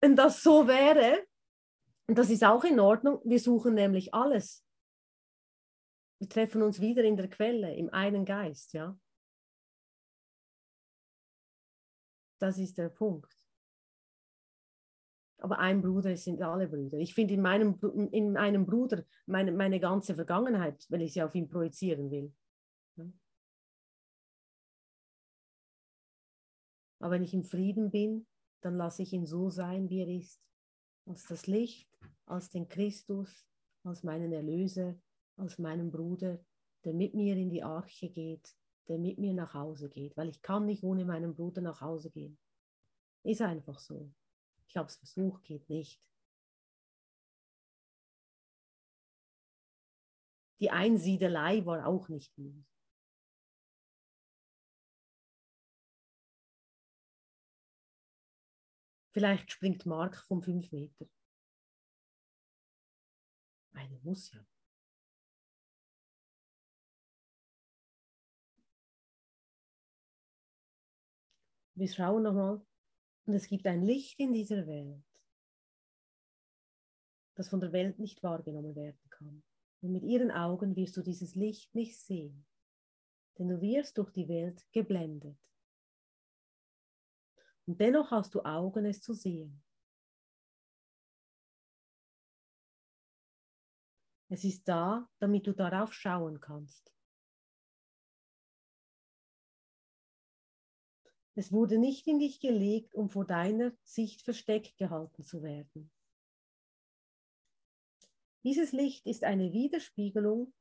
[0.00, 1.24] wenn das so wäre,
[2.06, 4.64] das ist auch in Ordnung, wir suchen nämlich alles.
[6.18, 8.98] Wir treffen uns wieder in der Quelle, im einen Geist, ja.
[12.40, 13.32] Das ist der Punkt.
[15.40, 16.98] Aber ein Bruder sind alle Brüder.
[16.98, 17.78] Ich finde in meinem,
[18.10, 22.32] in einem Bruder meine, meine ganze Vergangenheit, wenn ich sie auf ihn projizieren will.
[27.00, 28.26] Aber wenn ich im Frieden bin,
[28.60, 30.40] dann lasse ich ihn so sein, wie er ist.
[31.06, 31.88] Als das Licht,
[32.26, 33.46] als den Christus,
[33.84, 35.00] als meinen Erlöser,
[35.36, 36.44] als meinen Bruder,
[36.84, 38.56] der mit mir in die Arche geht,
[38.88, 40.16] der mit mir nach Hause geht.
[40.16, 42.38] Weil ich kann nicht ohne meinen Bruder nach Hause gehen.
[43.22, 44.12] Ist einfach so.
[44.66, 46.00] Ich habe es versucht, geht nicht.
[50.60, 52.64] Die Einsiedelei war auch nicht gut.
[59.18, 61.04] Vielleicht springt Mark vom 5 Meter.
[63.72, 64.46] Eine muss ja.
[71.74, 72.64] Wir schauen nochmal.
[73.24, 75.02] Und es gibt ein Licht in dieser Welt,
[77.34, 79.42] das von der Welt nicht wahrgenommen werden kann.
[79.80, 82.46] Und mit ihren Augen wirst du dieses Licht nicht sehen,
[83.36, 85.36] denn du wirst durch die Welt geblendet.
[87.68, 89.62] Und dennoch hast du Augen, es zu sehen.
[94.30, 96.90] Es ist da, damit du darauf schauen kannst.
[101.34, 105.92] Es wurde nicht in dich gelegt, um vor deiner Sicht versteckt gehalten zu werden.
[108.44, 110.54] Dieses Licht ist eine Widerspiegelung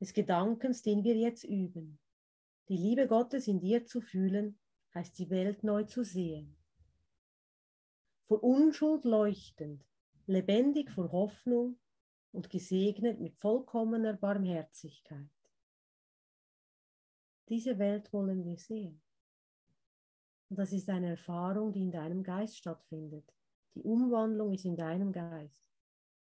[0.00, 2.00] des Gedankens, den wir jetzt üben.
[2.68, 4.58] Die Liebe Gottes in dir zu fühlen
[4.98, 6.56] heißt die Welt neu zu sehen.
[8.26, 9.84] Vor Unschuld leuchtend,
[10.26, 11.78] lebendig vor Hoffnung
[12.32, 15.30] und gesegnet mit vollkommener Barmherzigkeit.
[17.48, 19.00] Diese Welt wollen wir sehen.
[20.48, 23.32] Und das ist eine Erfahrung, die in deinem Geist stattfindet.
[23.76, 25.70] Die Umwandlung ist in deinem Geist.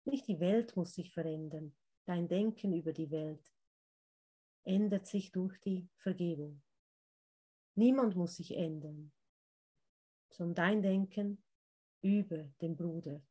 [0.05, 1.75] Nicht die Welt muss sich verändern.
[2.05, 3.55] Dein Denken über die Welt
[4.65, 6.61] ändert sich durch die Vergebung.
[7.77, 9.13] Niemand muss sich ändern,
[10.31, 11.45] sondern dein Denken
[12.01, 13.23] über den Bruder,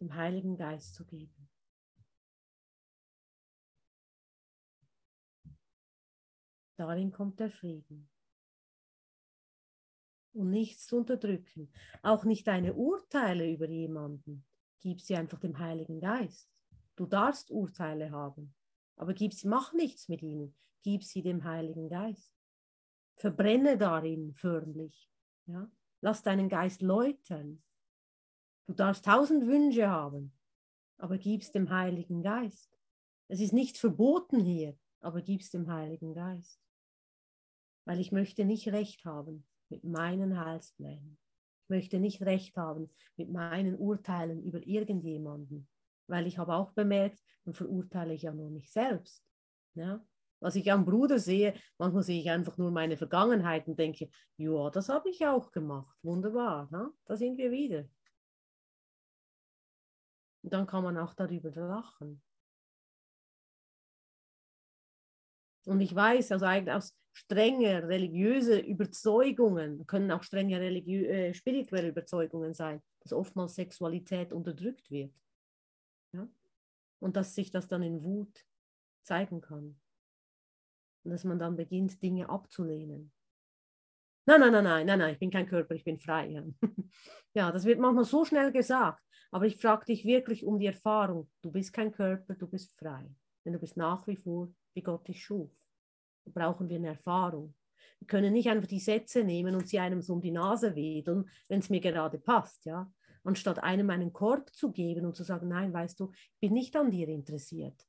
[0.00, 1.50] dem Heiligen Geist zu geben.
[6.76, 8.08] Darin kommt der Frieden.
[10.32, 11.70] Und nichts zu unterdrücken.
[12.02, 14.44] Auch nicht deine Urteile über jemanden.
[14.80, 16.50] Gib sie einfach dem Heiligen Geist.
[16.96, 18.54] Du darfst Urteile haben,
[18.96, 20.56] aber gib sie, mach nichts mit ihnen.
[20.82, 22.33] Gib sie dem Heiligen Geist.
[23.16, 25.10] Verbrenne darin förmlich.
[25.46, 25.70] Ja?
[26.00, 27.62] Lass deinen Geist läutern.
[28.66, 30.32] Du darfst tausend Wünsche haben,
[30.98, 32.78] aber gib's dem Heiligen Geist.
[33.28, 36.60] Es ist nichts verboten hier, aber gib's dem Heiligen Geist.
[37.86, 41.18] Weil ich möchte nicht recht haben mit meinen Heilsplänen.
[41.64, 45.68] Ich möchte nicht recht haben mit meinen Urteilen über irgendjemanden,
[46.06, 49.24] weil ich habe auch bemerkt, dann verurteile ich ja nur mich selbst.
[49.74, 50.04] Ja?
[50.44, 54.68] Was ich am Bruder sehe, manchmal sehe ich einfach nur meine Vergangenheit und denke, ja,
[54.68, 55.96] das habe ich auch gemacht.
[56.02, 56.92] Wunderbar, ne?
[57.06, 57.88] da sind wir wieder.
[60.42, 62.22] Und dann kann man auch darüber lachen.
[65.64, 72.52] Und ich weiß, also aus strenge religiöse Überzeugungen, können auch strenge religiö äh, spirituelle Überzeugungen
[72.52, 75.14] sein, dass oftmals Sexualität unterdrückt wird.
[76.12, 76.28] Ja?
[77.00, 78.44] Und dass sich das dann in Wut
[79.04, 79.80] zeigen kann.
[81.04, 83.12] Und dass man dann beginnt, Dinge abzulehnen.
[84.26, 86.28] Nein, nein, nein, nein, nein, nein, ich bin kein Körper, ich bin frei.
[86.28, 86.44] Ja,
[87.34, 91.30] ja das wird manchmal so schnell gesagt, aber ich frage dich wirklich um die Erfahrung.
[91.42, 93.04] Du bist kein Körper, du bist frei.
[93.44, 95.50] Denn du bist nach wie vor, wie Gott dich schuf.
[96.24, 97.54] Da brauchen wir eine Erfahrung.
[97.98, 101.28] Wir können nicht einfach die Sätze nehmen und sie einem so um die Nase wedeln,
[101.48, 102.90] wenn es mir gerade passt, ja.
[103.24, 106.76] Anstatt einem einen Korb zu geben und zu sagen, nein, weißt du, ich bin nicht
[106.76, 107.86] an dir interessiert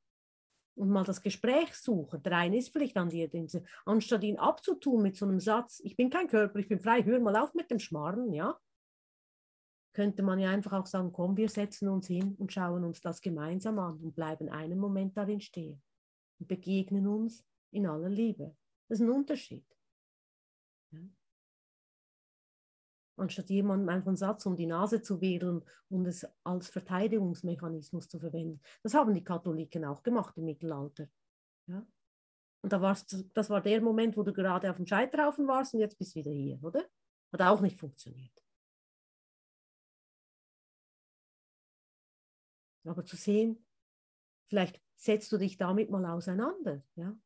[0.76, 2.22] und mal das Gespräch suchen.
[2.24, 3.30] Der eine ist vielleicht an dir,
[3.86, 7.20] anstatt ihn abzutun mit so einem Satz, ich bin kein Körper, ich bin frei, hör
[7.20, 8.60] mal auf mit dem Schmarren, ja?
[9.94, 13.22] Könnte man ja einfach auch sagen, komm, wir setzen uns hin und schauen uns das
[13.22, 15.82] gemeinsam an und bleiben einen Moment darin stehen
[16.40, 18.56] und begegnen uns in aller Liebe.
[18.90, 19.66] Das ist ein Unterschied.
[23.18, 28.20] Anstatt jemandem einfach einen Satz um die Nase zu wedeln und es als Verteidigungsmechanismus zu
[28.20, 28.62] verwenden.
[28.84, 31.08] Das haben die Katholiken auch gemacht im Mittelalter.
[31.68, 31.86] Ja?
[32.62, 35.80] Und da war's, das war der Moment, wo du gerade auf dem Scheiterhaufen warst und
[35.80, 36.84] jetzt bist du wieder hier, oder?
[37.32, 38.32] Hat auch nicht funktioniert.
[42.86, 43.66] Aber zu sehen,
[44.48, 47.18] vielleicht setzt du dich damit mal auseinander, ja?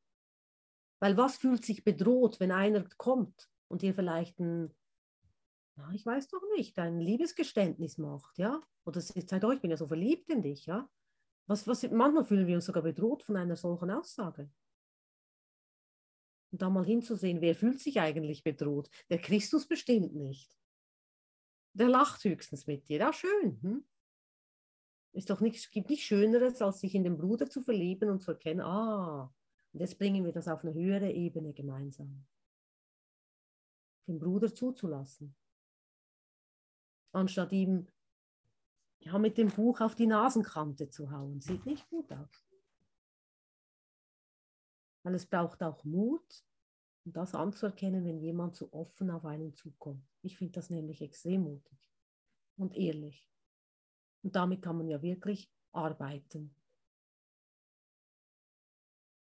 [1.02, 4.76] Weil was fühlt sich bedroht, wenn einer kommt und dir vielleicht ein
[5.80, 8.62] ja, ich weiß doch nicht, ein Liebesgeständnis macht, ja?
[8.86, 10.90] Oder sie sagt, oh, ich bin ja so verliebt in dich, ja?
[11.48, 14.52] Was, was, manchmal fühlen wir uns sogar bedroht von einer solchen Aussage.
[16.52, 18.90] Und da mal hinzusehen, wer fühlt sich eigentlich bedroht?
[19.10, 20.58] Der Christus bestimmt nicht.
[21.74, 23.00] Der lacht höchstens mit dir.
[23.00, 23.62] Ja, schön.
[23.62, 23.86] Hm?
[25.14, 28.62] Ist doch gibt nichts Schöneres, als sich in den Bruder zu verlieben und zu erkennen,
[28.62, 29.34] ah,
[29.72, 32.26] und jetzt bringen wir das auf eine höhere Ebene gemeinsam.
[34.08, 35.36] Den Bruder zuzulassen
[37.12, 37.88] anstatt ihm
[39.00, 41.42] ja, mit dem Buch auf die Nasenkante zu hauen.
[41.42, 42.46] Sieht nicht gut aus.
[45.04, 46.44] Weil es braucht auch Mut,
[47.06, 50.04] um das anzuerkennen, wenn jemand so offen auf einen zukommt.
[50.22, 51.80] Ich finde das nämlich extrem mutig
[52.58, 53.28] und ehrlich.
[54.22, 56.54] Und damit kann man ja wirklich arbeiten.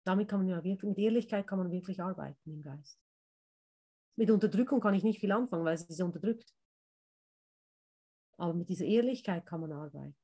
[0.04, 2.98] Damit kann man ja wirklich, mit Ehrlichkeit kann man wirklich arbeiten im Geist.
[4.16, 6.52] Mit Unterdrückung kann ich nicht viel anfangen, weil sie ist unterdrückt.
[8.38, 10.16] Aber mit dieser Ehrlichkeit kann man arbeiten.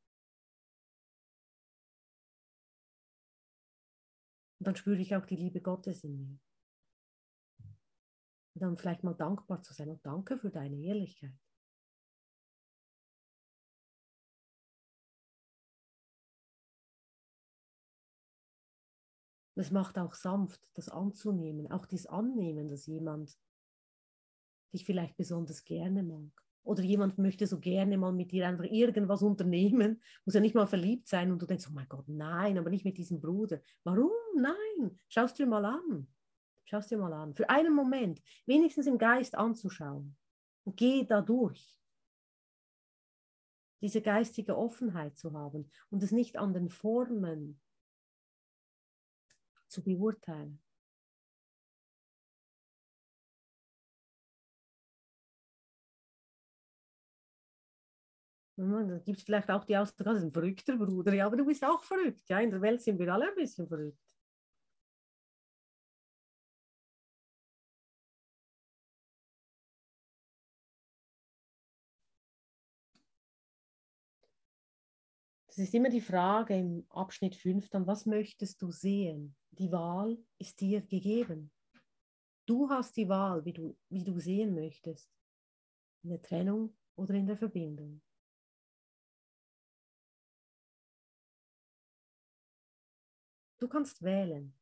[4.60, 6.38] Und dann spüre ich auch die Liebe Gottes in mir.
[8.54, 11.34] Und dann vielleicht mal dankbar zu sein und danke für deine Ehrlichkeit.
[19.56, 23.36] Es macht auch sanft, das anzunehmen, auch das Annehmen, dass jemand
[24.72, 29.22] dich vielleicht besonders gerne mag oder jemand möchte so gerne mal mit dir einfach irgendwas
[29.22, 32.70] unternehmen, muss ja nicht mal verliebt sein und du denkst, oh mein Gott, nein, aber
[32.70, 33.60] nicht mit diesem Bruder.
[33.84, 34.10] Warum?
[34.34, 36.08] Nein, schau es dir mal an.
[36.64, 37.34] Schau es dir mal an.
[37.34, 40.16] Für einen Moment, wenigstens im Geist anzuschauen.
[40.64, 41.78] Und geh da durch.
[43.82, 47.60] Diese geistige Offenheit zu haben und es nicht an den Formen
[49.68, 50.63] zu beurteilen.
[58.56, 61.12] Da gibt es vielleicht auch die Aussage, das ist ein verrückter Bruder.
[61.12, 62.28] Ja, aber du bist auch verrückt.
[62.28, 63.98] Ja, in der Welt sind wir alle ein bisschen verrückt.
[75.48, 79.36] Das ist immer die Frage im Abschnitt 5, dann was möchtest du sehen?
[79.52, 81.52] Die Wahl ist dir gegeben.
[82.46, 85.08] Du hast die Wahl, wie du, wie du sehen möchtest.
[86.02, 88.03] In der Trennung oder in der Verbindung.
[93.58, 94.54] Du kannst wählen.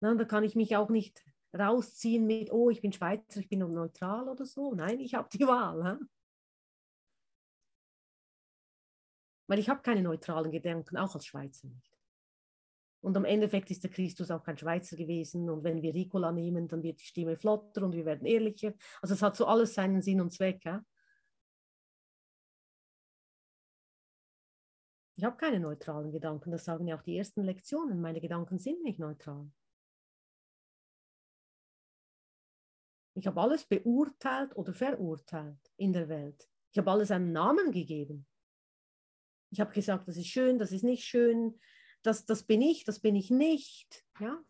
[0.00, 1.24] Na, da kann ich mich auch nicht
[1.54, 4.74] rausziehen mit, oh, ich bin Schweizer, ich bin neutral oder so.
[4.74, 5.98] Nein, ich habe die Wahl.
[5.98, 6.04] He?
[9.46, 11.92] Weil ich habe keine neutralen Gedanken, auch als Schweizer nicht.
[13.02, 15.50] Und am Endeffekt ist der Christus auch kein Schweizer gewesen.
[15.50, 18.72] Und wenn wir Ricola nehmen, dann wird die Stimme flotter und wir werden ehrlicher.
[19.00, 20.64] Also es hat so alles seinen Sinn und Zweck.
[20.64, 20.84] Ja?
[25.22, 28.00] Ich habe keine neutralen Gedanken, das sagen ja auch die ersten Lektionen.
[28.00, 29.48] Meine Gedanken sind nicht neutral.
[33.14, 36.50] Ich habe alles beurteilt oder verurteilt in der Welt.
[36.72, 38.26] Ich habe alles einen Namen gegeben.
[39.52, 41.56] Ich habe gesagt, das ist schön, das ist nicht schön,
[42.02, 44.04] das, das bin ich, das bin ich nicht.
[44.18, 44.42] Ja?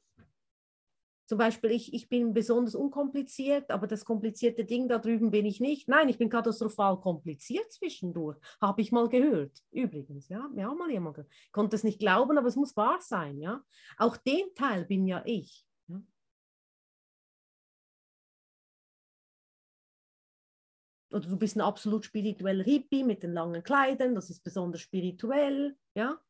[1.33, 5.61] Zum Beispiel, ich, ich bin besonders unkompliziert, aber das komplizierte Ding da drüben bin ich
[5.61, 5.89] nicht.
[5.89, 8.37] Nein, ich bin katastrophal kompliziert zwischendurch.
[8.61, 9.63] Habe ich mal gehört.
[9.71, 11.33] Übrigens, ja, mir auch mal jemand gehört.
[11.47, 13.41] Ich konnte es nicht glauben, aber es muss wahr sein.
[13.41, 13.65] Ja?
[13.97, 15.65] Auch den Teil bin ja ich.
[15.89, 16.03] Ja?
[21.13, 25.79] Oder du bist ein absolut spiritueller Hippie mit den langen Kleidern, das ist besonders spirituell.
[25.95, 26.21] Ja?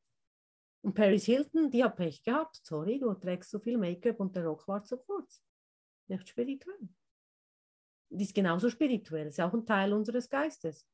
[0.83, 2.61] Und Paris Hilton, die hat Pech gehabt.
[2.65, 5.43] Sorry, du trägst so viel Make-up und der Rock war zu kurz.
[6.09, 6.89] Nicht spirituell.
[8.11, 10.87] Die ist genauso spirituell, ist auch ein Teil unseres Geistes.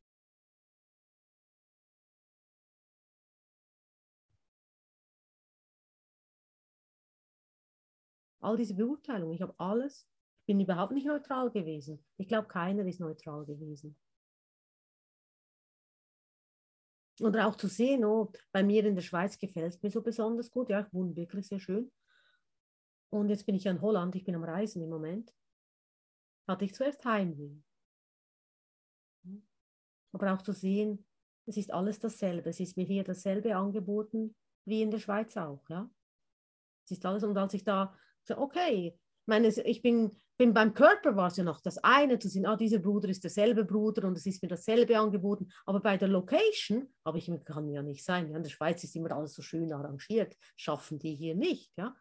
[8.41, 10.07] All diese Beurteilungen, ich habe alles,
[10.41, 12.05] ich bin überhaupt nicht neutral gewesen.
[12.19, 13.97] Ich glaube, keiner ist neutral gewesen.
[17.21, 20.51] Oder auch zu sehen, oh, bei mir in der Schweiz gefällt es mir so besonders
[20.51, 20.71] gut.
[20.71, 21.91] Ja, ich wohne wirklich sehr schön.
[23.11, 25.35] Und jetzt bin ich in Holland, ich bin am Reisen im Moment.
[26.47, 27.57] Hatte ich zuerst Heimweh.
[30.13, 31.05] Aber auch zu sehen,
[31.47, 32.51] es ist alles dasselbe.
[32.51, 35.67] Es ist mir hier dasselbe angeboten wie in der Schweiz auch.
[35.69, 35.91] Ja?
[36.85, 38.99] Es ist alles, und als ich da so, okay,
[39.29, 42.57] meine, ich bin, bin beim Körper war es ja noch das eine, zu sehen, ah,
[42.57, 45.51] dieser Bruder ist derselbe Bruder und es ist mir dasselbe angeboten.
[45.67, 48.31] Aber bei der Location habe ich mir, kann ja nicht sein.
[48.31, 51.73] Ja, in der Schweiz ist immer alles so schön arrangiert, schaffen die hier nicht.
[51.77, 51.97] Ja.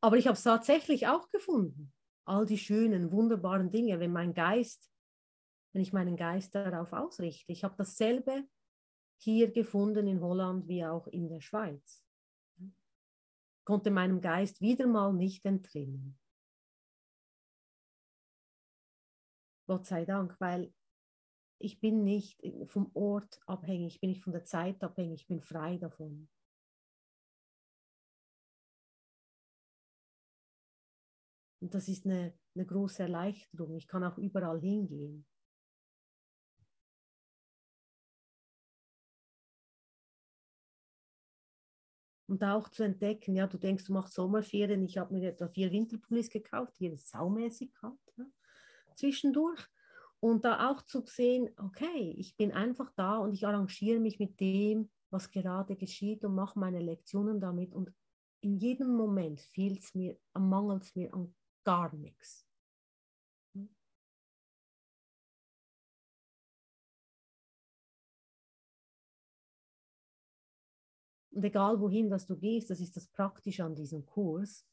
[0.00, 1.92] Aber ich habe es tatsächlich auch gefunden.
[2.24, 4.90] All die schönen, wunderbaren Dinge, wenn mein Geist,
[5.72, 7.52] wenn ich meinen Geist darauf ausrichte.
[7.52, 8.44] Ich habe dasselbe
[9.18, 12.04] hier gefunden in Holland wie auch in der Schweiz.
[13.64, 16.17] Konnte meinem Geist wieder mal nicht entrinnen.
[19.68, 20.72] Gott sei Dank, weil
[21.58, 25.42] ich bin nicht vom Ort abhängig, ich bin nicht von der Zeit abhängig, ich bin
[25.42, 26.30] frei davon.
[31.60, 33.76] Und das ist eine, eine große Erleichterung.
[33.76, 35.26] Ich kann auch überall hingehen.
[42.26, 45.70] Und auch zu entdecken, ja, du denkst, du machst Sommerferien, ich habe mir etwa vier
[45.72, 48.07] Winterpullis gekauft, hier ist saumäßig kalt.
[48.98, 49.66] Zwischendurch.
[50.20, 54.40] Und da auch zu sehen, okay, ich bin einfach da und ich arrangiere mich mit
[54.40, 57.72] dem, was gerade geschieht und mache meine Lektionen damit.
[57.72, 57.92] Und
[58.40, 61.32] in jedem Moment fehlt es mir, mangelt es mir an
[61.64, 62.44] gar nichts.
[71.38, 74.66] Und egal wohin, dass du gehst, das ist das Praktische an diesem Kurs.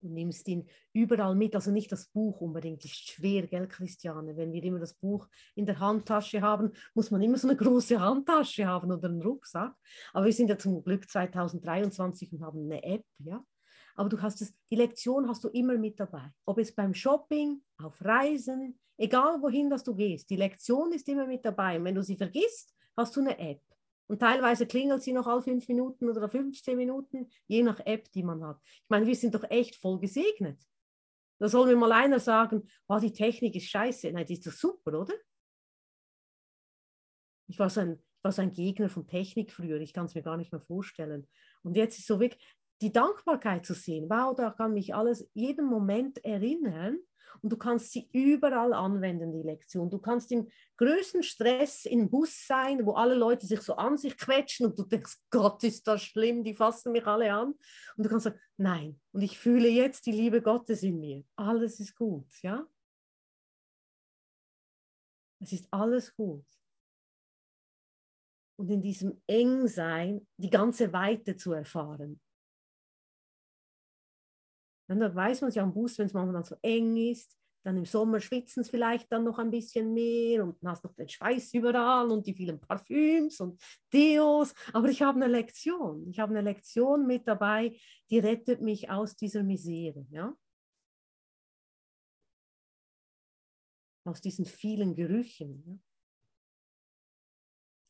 [0.00, 4.36] Du nimmst ihn überall mit, also nicht das Buch unbedingt, ist schwer, gell, Christiane?
[4.36, 8.00] Wenn wir immer das Buch in der Handtasche haben, muss man immer so eine große
[8.00, 9.74] Handtasche haben oder einen Rucksack.
[10.14, 13.44] Aber wir sind ja zum Glück 2023 und haben eine App, ja.
[13.94, 16.32] Aber du hast es, die Lektion hast du immer mit dabei.
[16.46, 21.26] Ob es beim Shopping, auf Reisen, egal wohin dass du gehst, die Lektion ist immer
[21.26, 21.78] mit dabei.
[21.78, 23.60] Und wenn du sie vergisst, hast du eine App.
[24.10, 28.24] Und teilweise klingelt sie noch alle fünf Minuten oder 15 Minuten, je nach App, die
[28.24, 28.60] man hat.
[28.64, 30.60] Ich meine, wir sind doch echt voll gesegnet.
[31.38, 34.10] Da soll mir mal einer sagen, oh, die Technik ist scheiße.
[34.10, 35.14] Nein, die ist doch super, oder?
[37.46, 40.22] Ich war so ein, war so ein Gegner von Technik früher, ich kann es mir
[40.22, 41.28] gar nicht mehr vorstellen.
[41.62, 42.42] Und jetzt ist so wirklich
[42.80, 44.08] die Dankbarkeit zu sehen.
[44.08, 46.98] Wow, da kann mich alles jeden Moment erinnern
[47.42, 49.90] und du kannst sie überall anwenden, die Lektion.
[49.90, 54.16] Du kannst im größten Stress im Bus sein, wo alle Leute sich so an sich
[54.16, 57.54] quetschen und du denkst, Gott, ist das schlimm, die fassen mich alle an.
[57.96, 61.24] Und du kannst sagen, nein, und ich fühle jetzt die Liebe Gottes in mir.
[61.36, 62.66] Alles ist gut, ja?
[65.42, 66.44] Es ist alles gut.
[68.56, 72.20] Und in diesem Engsein die ganze Weite zu erfahren.
[74.90, 77.84] Dann weiß man es ja am Bus, wenn es manchmal so eng ist, dann im
[77.84, 81.54] Sommer schwitzen es vielleicht dann noch ein bisschen mehr und dann hast noch den Schweiß
[81.54, 83.62] überall und die vielen Parfüms und
[83.92, 84.52] Deos.
[84.72, 86.08] Aber ich habe eine Lektion.
[86.08, 87.78] Ich habe eine Lektion mit dabei,
[88.10, 90.04] die rettet mich aus dieser Misere.
[90.10, 90.34] Ja?
[94.06, 95.62] Aus diesen vielen Gerüchen.
[95.68, 95.78] Ja?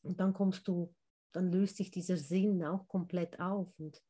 [0.03, 0.93] Und dann kommst du,
[1.31, 4.03] dann löst sich dieser Sinn auch komplett auf und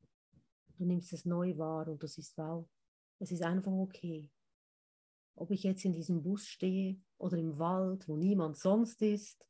[0.78, 2.68] du nimmst es neu wahr und das ist wow.
[3.22, 4.32] Es ist einfach okay.
[5.36, 9.46] Ob ich jetzt in diesem Bus stehe oder im Wald, wo niemand sonst ist.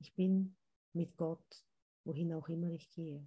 [0.00, 0.56] Ich bin
[0.92, 1.64] mit Gott,
[2.04, 3.24] wohin auch immer ich gehe.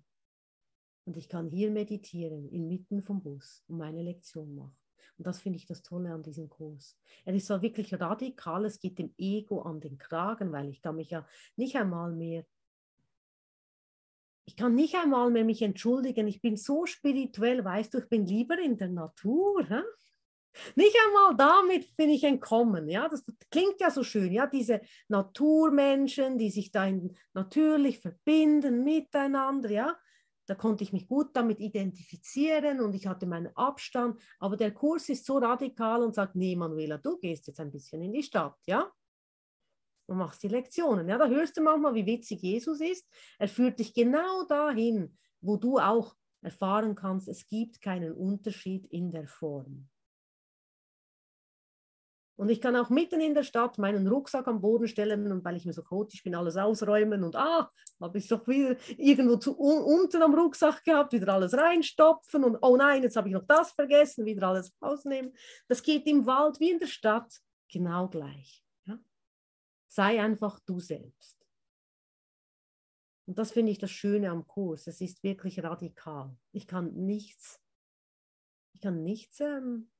[1.05, 4.77] Und ich kann hier meditieren, inmitten vom Bus und meine Lektion machen.
[5.17, 6.99] Und das finde ich das Tolle an diesem Kurs.
[7.23, 10.97] Er ist so wirklich radikal, es geht dem Ego an den Kragen, weil ich kann
[10.97, 11.25] mich ja
[11.55, 12.45] nicht einmal mehr,
[14.45, 16.27] ich kann nicht einmal mehr mich entschuldigen.
[16.27, 19.65] Ich bin so spirituell, weißt du, ich bin lieber in der Natur.
[19.67, 19.81] Hä?
[20.75, 22.89] Nicht einmal damit bin ich entkommen.
[22.89, 24.31] Ja, das klingt ja so schön.
[24.33, 26.91] Ja, diese Naturmenschen, die sich da
[27.33, 29.69] natürlich verbinden miteinander.
[29.69, 29.97] Ja,
[30.47, 34.21] da konnte ich mich gut damit identifizieren und ich hatte meinen Abstand.
[34.39, 38.01] Aber der Kurs ist so radikal und sagt, nee, Manuela, du gehst jetzt ein bisschen
[38.01, 38.91] in die Stadt, ja?
[40.11, 41.07] Und machst die Lektionen.
[41.07, 43.07] Ja, da hörst du manchmal, wie witzig Jesus ist.
[43.39, 49.13] Er führt dich genau dahin, wo du auch erfahren kannst, es gibt keinen Unterschied in
[49.13, 49.87] der Form.
[52.35, 55.55] Und ich kann auch mitten in der Stadt meinen Rucksack am Boden stellen und weil
[55.55, 59.57] ich mir so chaotisch bin, alles ausräumen und ah, habe ich doch wieder irgendwo zu,
[59.57, 63.45] un, unten am Rucksack gehabt, wieder alles reinstopfen und oh nein, jetzt habe ich noch
[63.47, 65.31] das vergessen, wieder alles rausnehmen.
[65.69, 67.31] Das geht im Wald wie in der Stadt
[67.71, 68.60] genau gleich.
[69.91, 71.45] Sei einfach du selbst.
[73.25, 74.87] Und das finde ich das Schöne am Kurs.
[74.87, 76.37] Es ist wirklich radikal.
[76.51, 77.61] Ich kann nichts,
[78.73, 79.91] ich kann nichts ähm,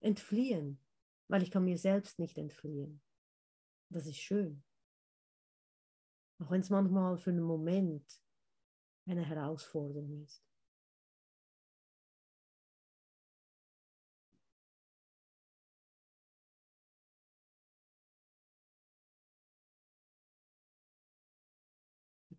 [0.00, 0.86] entfliehen
[1.28, 3.02] weil ich kann mir selbst nicht entfliehen.
[3.90, 4.62] Das ist schön.
[6.38, 8.22] Auch wenn es manchmal für einen Moment
[9.06, 10.42] eine Herausforderung ist.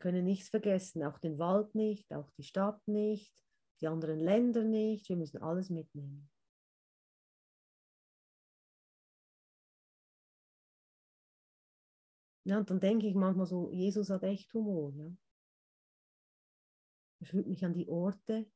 [0.07, 3.43] Können nichts vergessen, auch den Wald nicht, auch die Stadt nicht,
[3.81, 5.09] die anderen Länder nicht.
[5.09, 6.29] Wir müssen alles mitnehmen.
[12.45, 14.93] Ja, und dann denke ich manchmal so, Jesus hat echt Humor.
[14.95, 15.11] Ja?
[17.19, 18.49] Er führt mich an die Orte,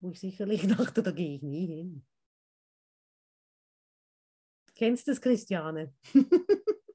[0.00, 2.06] wo ich sicherlich dachte, da gehe ich nie hin.
[4.74, 5.94] Kennst du das, Christiane?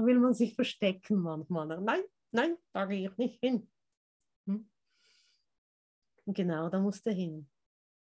[0.00, 1.66] da will man sich verstecken manchmal.
[1.80, 3.68] Nein, nein, da gehe ich nicht hin.
[4.46, 4.68] Hm?
[6.24, 7.48] Und genau, da musst du hin.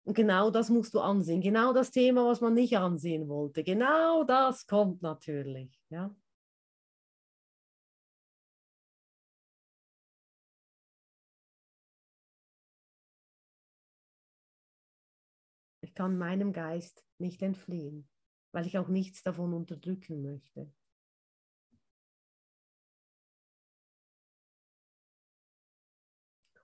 [0.04, 1.40] Und genau das musst du ansehen.
[1.40, 3.64] Genau das Thema, was man nicht ansehen wollte.
[3.64, 5.78] Genau das kommt natürlich.
[5.90, 6.14] Ja.
[15.80, 18.08] Ich kann meinem Geist nicht entfliehen,
[18.52, 20.72] weil ich auch nichts davon unterdrücken möchte.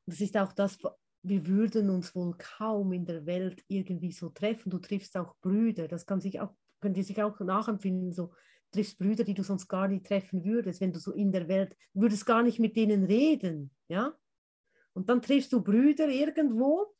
[0.07, 0.78] Das ist auch das,
[1.22, 4.70] wir würden uns wohl kaum in der Welt irgendwie so treffen.
[4.70, 8.32] Du triffst auch Brüder, das kann sich auch, können die sich auch nachempfinden, so
[8.70, 11.76] triffst Brüder, die du sonst gar nicht treffen würdest, wenn du so in der Welt,
[11.94, 14.12] würdest gar nicht mit denen reden, ja?
[14.92, 16.94] Und dann triffst du Brüder irgendwo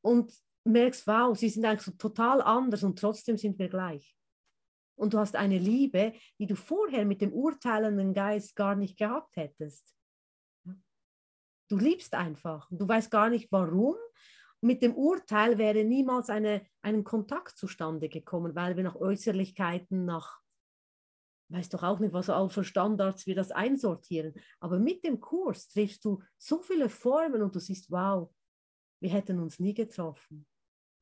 [0.00, 0.32] und
[0.64, 4.16] merkst, wow, sie sind eigentlich so total anders und trotzdem sind wir gleich.
[4.96, 9.36] Und du hast eine Liebe, die du vorher mit dem urteilenden Geist gar nicht gehabt
[9.36, 9.94] hättest.
[11.68, 12.68] Du liebst einfach.
[12.70, 13.96] Du weißt gar nicht warum.
[14.60, 20.40] Mit dem Urteil wäre niemals eine, ein Kontakt zustande gekommen, weil wir nach Äußerlichkeiten, nach,
[21.50, 24.34] weiß doch auch nicht, was auch für Standards wir das einsortieren.
[24.60, 28.30] Aber mit dem Kurs triffst du so viele Formen und du siehst, wow,
[29.00, 30.46] wir hätten uns nie getroffen.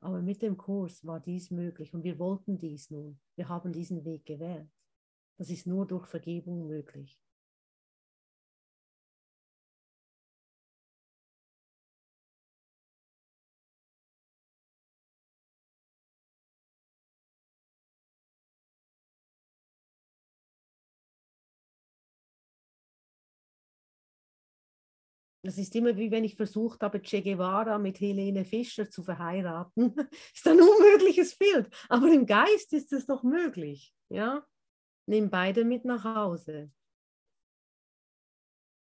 [0.01, 3.21] Aber mit dem Kurs war dies möglich und wir wollten dies nun.
[3.37, 4.69] Wir haben diesen Weg gewählt.
[5.39, 7.21] Das ist nur durch Vergebung möglich.
[25.45, 29.93] Das ist immer wie wenn ich versucht habe, Che Guevara mit Helene Fischer zu verheiraten.
[30.35, 31.69] ist ein unmögliches Bild.
[31.89, 33.93] Aber im Geist ist es doch möglich.
[34.09, 34.47] Ja?
[35.07, 36.71] Nimm beide mit nach Hause.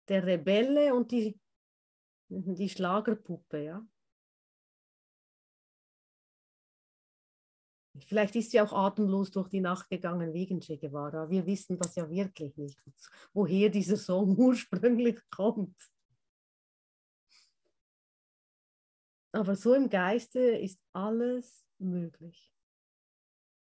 [0.08, 1.38] Der Rebelle und die,
[2.30, 3.86] die Schlagerpuppe, ja.
[8.06, 11.30] Vielleicht ist sie auch atemlos durch die Nacht gegangen wegen Che Guevara.
[11.30, 12.80] Wir wissen das ja wirklich nicht,
[13.34, 15.76] woher dieser Song ursprünglich kommt.
[19.38, 22.52] Aber so im Geiste ist alles möglich.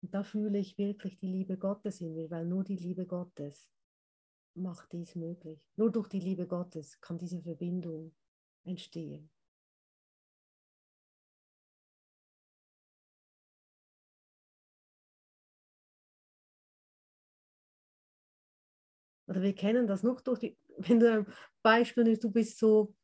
[0.00, 3.68] Und da fühle ich wirklich die Liebe Gottes in mir, weil nur die Liebe Gottes
[4.54, 5.68] macht dies möglich.
[5.74, 8.14] Nur durch die Liebe Gottes kann diese Verbindung
[8.62, 9.32] entstehen.
[19.26, 21.26] Oder wir kennen das noch durch die, wenn du ein
[21.62, 22.94] Beispiel nimmst, du bist so,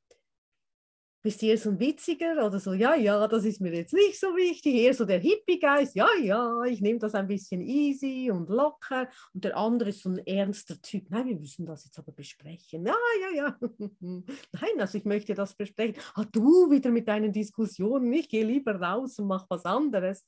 [1.24, 4.36] bist eher so ein Witziger oder so, ja, ja, das ist mir jetzt nicht so
[4.36, 9.08] wichtig, eher so der Hippie-Geist, ja, ja, ich nehme das ein bisschen easy und locker
[9.32, 12.84] und der andere ist so ein ernster Typ, nein, wir müssen das jetzt aber besprechen,
[12.84, 13.58] ja, ja, ja,
[14.00, 18.78] nein, also ich möchte das besprechen, ah, du wieder mit deinen Diskussionen, ich gehe lieber
[18.78, 20.26] raus und mache was anderes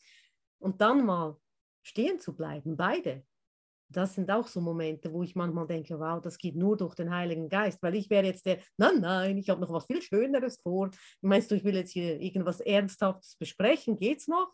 [0.58, 1.36] und dann mal
[1.82, 3.22] stehen zu bleiben, beide,
[3.88, 7.14] das sind auch so Momente, wo ich manchmal denke, wow, das geht nur durch den
[7.14, 10.60] Heiligen Geist, weil ich wäre jetzt der, nein, nein, ich habe noch was viel Schöneres
[10.60, 10.90] vor.
[11.20, 13.96] Meinst du, ich will jetzt hier irgendwas Ernsthaftes besprechen?
[13.96, 14.52] Geht's noch?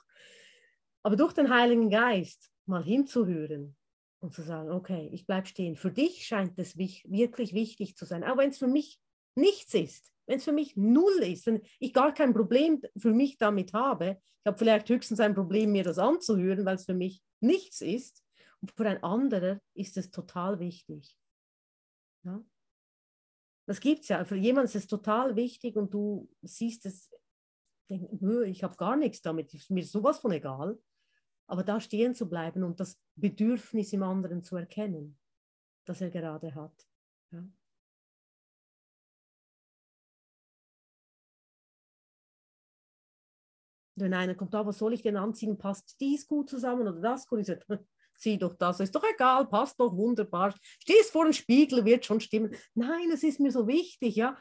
[1.03, 3.77] Aber durch den Heiligen Geist mal hinzuhören
[4.21, 5.77] und zu sagen, okay, ich bleibe stehen.
[5.77, 9.01] Für dich scheint es wirklich wichtig zu sein, auch wenn es für mich
[9.35, 13.39] nichts ist, wenn es für mich null ist, wenn ich gar kein Problem für mich
[13.39, 14.19] damit habe.
[14.21, 18.22] Ich habe vielleicht höchstens ein Problem, mir das anzuhören, weil es für mich nichts ist
[18.77, 21.19] für ein anderer ist es total wichtig.
[22.25, 22.45] Ja?
[23.67, 24.25] Das gibt es ja.
[24.25, 27.11] Für jemanden ist es total wichtig und du siehst es,
[27.89, 28.09] denk,
[28.47, 30.81] ich habe gar nichts damit, ist mir sowas von egal.
[31.47, 35.19] Aber da stehen zu bleiben und das Bedürfnis im anderen zu erkennen,
[35.85, 36.89] das er gerade hat.
[37.33, 37.45] Ja?
[43.97, 45.59] Wenn einer kommt, ah, was soll ich denn anziehen?
[45.59, 47.41] Passt dies gut zusammen oder das gut?
[47.41, 47.87] Ich sage,
[48.23, 50.55] zieh doch das, ist doch egal, passt doch wunderbar.
[50.81, 52.55] Stehst vor dem Spiegel, wird schon stimmen.
[52.75, 54.39] Nein, es ist mir so wichtig, ja.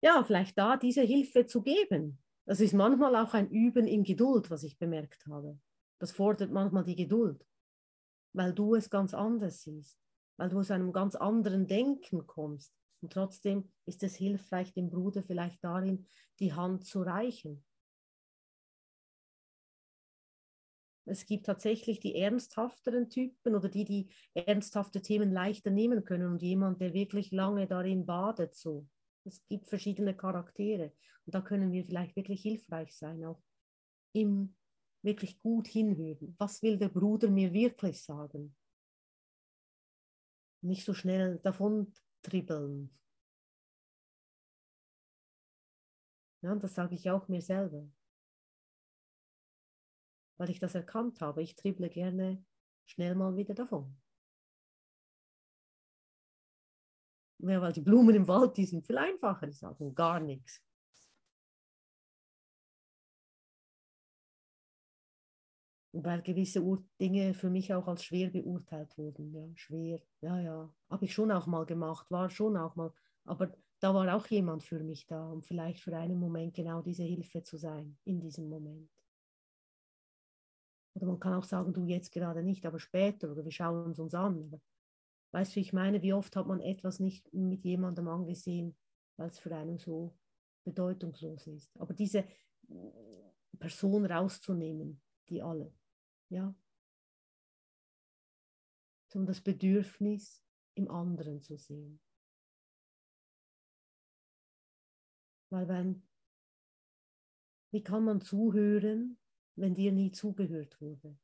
[0.00, 2.18] Ja, vielleicht da diese Hilfe zu geben.
[2.46, 5.58] Das ist manchmal auch ein Üben in Geduld, was ich bemerkt habe.
[5.98, 7.44] Das fordert manchmal die Geduld,
[8.32, 9.98] weil du es ganz anders siehst,
[10.36, 12.72] weil du aus einem ganz anderen Denken kommst.
[13.00, 16.06] Und trotzdem ist es hilfreich, dem Bruder vielleicht darin
[16.38, 17.64] die Hand zu reichen
[21.08, 26.42] Es gibt tatsächlich die ernsthafteren Typen oder die, die ernsthafte Themen leichter nehmen können und
[26.42, 28.54] jemand, der wirklich lange darin badet.
[28.54, 28.86] So.
[29.24, 30.92] Es gibt verschiedene Charaktere
[31.26, 33.42] und da können wir vielleicht wirklich hilfreich sein, auch
[34.12, 34.54] im
[35.02, 36.34] wirklich gut hinhören.
[36.38, 38.54] Was will der Bruder mir wirklich sagen?
[40.60, 41.92] Nicht so schnell davon
[42.22, 42.90] tribbeln.
[46.42, 47.88] Ja, das sage ich auch mir selber
[50.38, 51.42] weil ich das erkannt habe.
[51.42, 52.44] Ich tribble gerne
[52.86, 53.96] schnell mal wieder davon.
[57.40, 60.62] Ja, weil die Blumen im Wald, die sind viel einfacher, die sagen gar nichts.
[65.92, 69.32] weil gewisse Ur Dinge für mich auch als schwer beurteilt wurden.
[69.32, 72.92] Ja, schwer, ja, ja, habe ich schon auch mal gemacht, war schon auch mal,
[73.24, 77.04] aber da war auch jemand für mich da, um vielleicht für einen Moment genau diese
[77.04, 78.90] Hilfe zu sein, in diesem Moment.
[80.98, 84.00] Oder man kann auch sagen, du jetzt gerade nicht, aber später oder wir schauen es
[84.00, 84.60] uns an.
[85.30, 88.76] Weißt du, wie ich meine, wie oft hat man etwas nicht mit jemandem angesehen,
[89.16, 90.18] weil es für einen so
[90.64, 91.70] bedeutungslos ist.
[91.78, 92.26] Aber diese
[93.60, 95.72] Person rauszunehmen, die alle,
[96.30, 96.52] ja,
[99.14, 100.42] um das Bedürfnis
[100.74, 102.00] im anderen zu sehen.
[105.50, 106.02] Weil wenn,
[107.70, 109.16] wie kann man zuhören,
[109.60, 111.16] wenn dir nie zugehört wurde.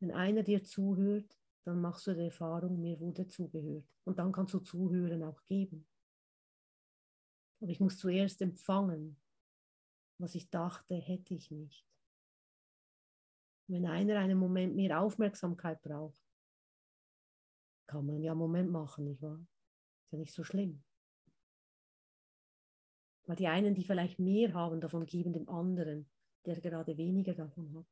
[0.00, 3.84] Wenn einer dir zuhört, dann machst du die Erfahrung, mir wurde zugehört.
[4.04, 5.86] Und dann kannst du Zuhören auch geben.
[7.60, 9.20] Aber ich muss zuerst empfangen,
[10.18, 11.86] was ich dachte, hätte ich nicht.
[13.66, 16.20] Wenn einer einen Moment mehr Aufmerksamkeit braucht,
[17.86, 19.46] kann man ja einen Moment machen, nicht wahr?
[20.04, 20.82] Ist ja nicht so schlimm.
[23.26, 26.08] Weil die einen, die vielleicht mehr haben, davon geben dem anderen
[26.46, 27.86] der gerade weniger davon hat.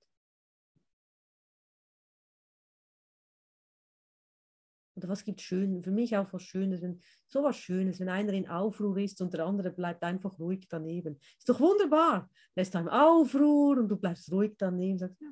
[4.99, 8.49] Oder was gibt schön, für mich auch was Schönes, wenn sowas Schönes, wenn einer in
[8.49, 11.21] Aufruhr ist und der andere bleibt einfach ruhig daneben.
[11.39, 12.29] Ist doch wunderbar.
[12.57, 15.31] Er ist da im Aufruhr und du bleibst ruhig daneben und sagst, ja,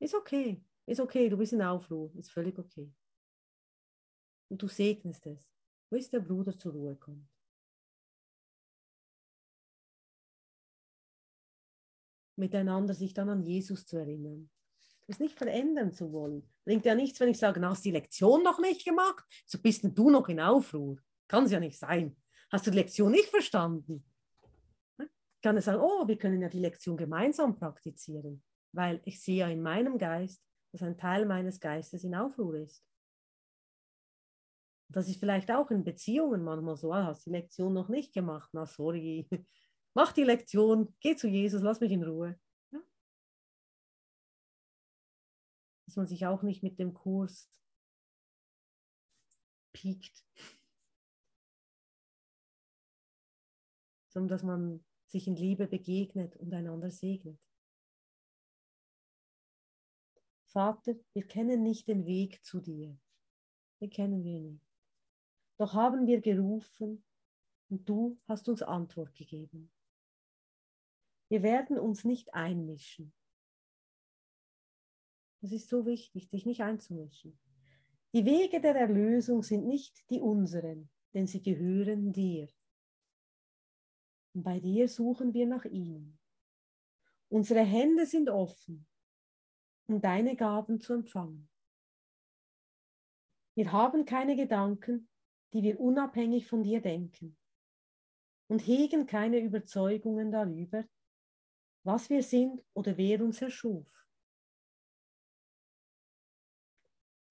[0.00, 2.92] ist okay, ist okay, du bist in Aufruhr, ist völlig okay.
[4.48, 5.48] Und du segnest es,
[5.88, 7.35] bis der Bruder zur Ruhe kommt.
[12.36, 14.50] Miteinander sich dann an Jesus zu erinnern.
[15.06, 16.48] Das nicht verändern zu wollen.
[16.64, 19.24] Bringt ja nichts, wenn ich sage, hast die Lektion noch nicht gemacht?
[19.46, 20.98] So bist du noch in Aufruhr.
[21.28, 22.16] Kann es ja nicht sein.
[22.50, 24.04] Hast du die Lektion nicht verstanden?
[24.98, 29.38] Ich kann es sagen, oh, wir können ja die Lektion gemeinsam praktizieren, weil ich sehe
[29.38, 32.84] ja in meinem Geist, dass ein Teil meines Geistes in Aufruhr ist.
[34.88, 38.50] Das ist vielleicht auch in Beziehungen manchmal so, ah, hast die Lektion noch nicht gemacht,
[38.52, 39.28] na sorry,
[39.96, 42.38] mach die Lektion, geh zu Jesus, lass mich in Ruhe.
[42.70, 42.80] Ja?
[45.86, 47.50] Dass man sich auch nicht mit dem Kurs
[49.72, 50.22] piekt,
[54.08, 57.40] sondern dass man sich in Liebe begegnet und einander segnet.
[60.44, 62.98] Vater, wir kennen nicht den Weg zu dir.
[63.80, 64.66] Den kennen wir nicht.
[65.56, 67.02] Doch haben wir gerufen
[67.70, 69.70] und du hast uns Antwort gegeben.
[71.28, 73.12] Wir werden uns nicht einmischen.
[75.42, 77.38] Es ist so wichtig, dich nicht einzumischen.
[78.12, 82.48] Die Wege der Erlösung sind nicht die unseren, denn sie gehören dir.
[84.34, 86.18] Und bei dir suchen wir nach ihnen.
[87.28, 88.86] Unsere Hände sind offen,
[89.86, 91.48] um deine Gaben zu empfangen.
[93.54, 95.08] Wir haben keine Gedanken,
[95.52, 97.36] die wir unabhängig von dir denken
[98.48, 100.84] und hegen keine Überzeugungen darüber,
[101.86, 103.86] was wir sind oder wer uns erschuf.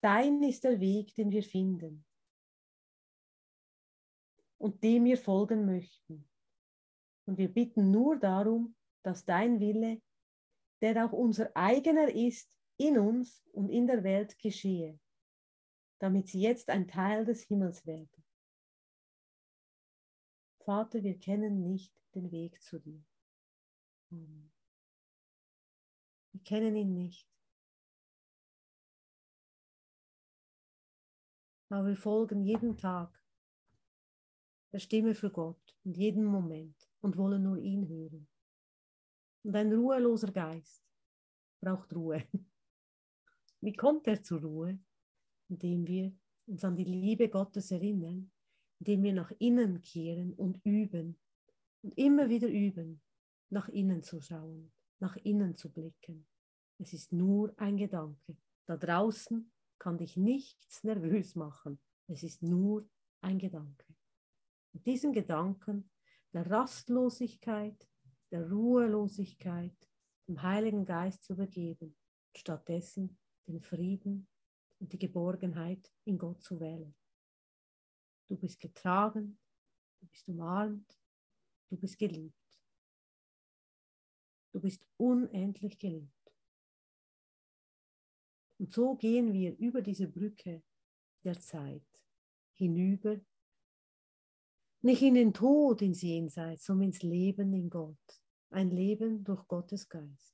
[0.01, 2.06] Dein ist der Weg, den wir finden
[4.58, 6.30] und dem wir folgen möchten.
[7.26, 10.01] Und wir bitten nur darum, dass dein Wille,
[10.82, 14.99] der auch unser eigener ist, in uns und in der Welt geschehe,
[15.99, 18.24] damit sie jetzt ein Teil des Himmels werden.
[20.60, 23.03] Vater, wir kennen nicht den Weg zu dir.
[24.12, 24.51] Amen.
[26.32, 27.28] Wir kennen ihn nicht.
[31.70, 33.22] Aber wir folgen jeden Tag
[34.72, 38.28] der Stimme für Gott und jeden Moment und wollen nur ihn hören.
[39.43, 40.84] Und ein ruheloser Geist
[41.62, 42.24] braucht Ruhe.
[43.62, 44.80] Wie kommt er zur Ruhe?
[45.47, 46.12] Indem wir
[46.47, 48.32] uns an die Liebe Gottes erinnern,
[48.80, 51.18] indem wir nach innen kehren und üben
[51.82, 53.01] und immer wieder üben,
[53.49, 56.27] nach innen zu schauen, nach innen zu blicken.
[56.77, 58.37] Es ist nur ein Gedanke.
[58.65, 61.79] Da draußen kann dich nichts nervös machen.
[62.07, 62.87] Es ist nur
[63.21, 63.95] ein Gedanke.
[64.73, 65.89] Und diesen Gedanken
[66.33, 67.87] der Rastlosigkeit,
[68.31, 69.75] der Ruhelosigkeit,
[70.27, 71.95] dem Heiligen Geist zu übergeben,
[72.35, 73.17] stattdessen
[73.47, 74.27] den Frieden
[74.79, 76.93] und die Geborgenheit in Gott zu wählen.
[78.27, 79.39] Du bist getragen,
[80.01, 80.99] du bist umarmt,
[81.69, 82.44] du bist geliebt.
[84.56, 86.34] Du bist unendlich geliebt.
[88.58, 90.64] Und so gehen wir über diese Brücke
[91.26, 91.84] der Zeit
[92.53, 93.20] hinüber,
[94.82, 98.22] nicht in den Tod ins Jenseits, sondern ins Leben in Gott.
[98.49, 100.34] Ein Leben durch Gottes Geist.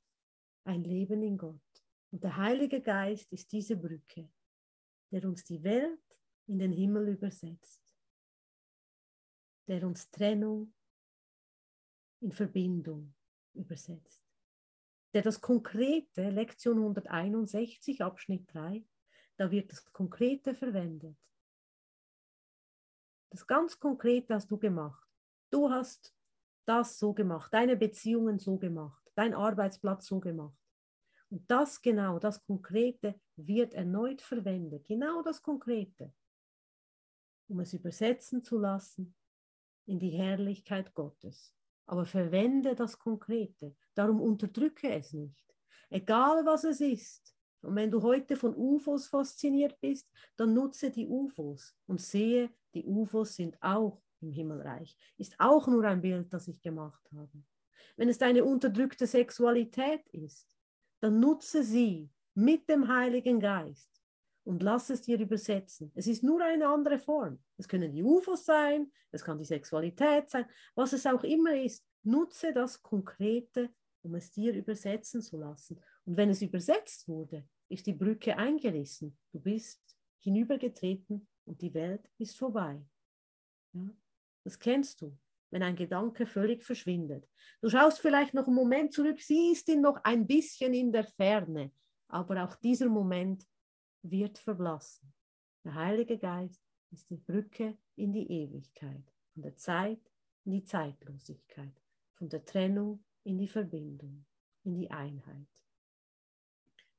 [0.65, 1.83] Ein Leben in Gott.
[2.11, 4.29] Und der Heilige Geist ist diese Brücke,
[5.09, 7.81] der uns die Welt in den Himmel übersetzt,
[9.67, 10.75] der uns Trennung
[12.19, 13.15] in Verbindung
[13.53, 14.21] übersetzt,
[15.13, 18.83] der das Konkrete, Lektion 161, Abschnitt 3,
[19.37, 21.17] da wird das Konkrete verwendet.
[23.29, 25.07] Das ganz Konkrete hast du gemacht.
[25.49, 26.13] Du hast
[26.65, 30.57] das so gemacht, deine Beziehungen so gemacht, dein Arbeitsplatz so gemacht.
[31.29, 36.13] Und das genau, das Konkrete wird erneut verwendet, genau das Konkrete,
[37.47, 39.15] um es übersetzen zu lassen
[39.85, 41.53] in die Herrlichkeit Gottes.
[41.91, 45.43] Aber verwende das Konkrete, darum unterdrücke es nicht.
[45.89, 47.35] Egal was es ist.
[47.59, 52.85] Und wenn du heute von UFOs fasziniert bist, dann nutze die UFOs und sehe, die
[52.85, 54.95] UFOs sind auch im Himmelreich.
[55.17, 57.43] Ist auch nur ein Bild, das ich gemacht habe.
[57.97, 60.47] Wenn es deine unterdrückte Sexualität ist,
[61.01, 64.00] dann nutze sie mit dem Heiligen Geist
[64.43, 65.91] und lass es dir übersetzen.
[65.95, 67.39] Es ist nur eine andere Form.
[67.57, 71.85] Es können die UFOs sein, es kann die Sexualität sein, was es auch immer ist.
[72.03, 73.69] Nutze das Konkrete,
[74.01, 75.79] um es dir übersetzen zu lassen.
[76.05, 79.17] Und wenn es übersetzt wurde, ist die Brücke eingerissen.
[79.31, 79.81] Du bist
[80.19, 82.83] hinübergetreten und die Welt ist vorbei.
[83.73, 83.89] Ja?
[84.43, 85.15] Das kennst du
[85.51, 87.27] wenn ein Gedanke völlig verschwindet.
[87.61, 91.71] Du schaust vielleicht noch einen Moment zurück, siehst ihn noch ein bisschen in der Ferne,
[92.07, 93.45] aber auch dieser Moment
[94.01, 95.13] wird verblassen.
[95.63, 99.99] Der Heilige Geist ist die Brücke in die Ewigkeit, von der Zeit
[100.45, 101.73] in die Zeitlosigkeit,
[102.15, 104.25] von der Trennung in die Verbindung,
[104.63, 105.47] in die Einheit.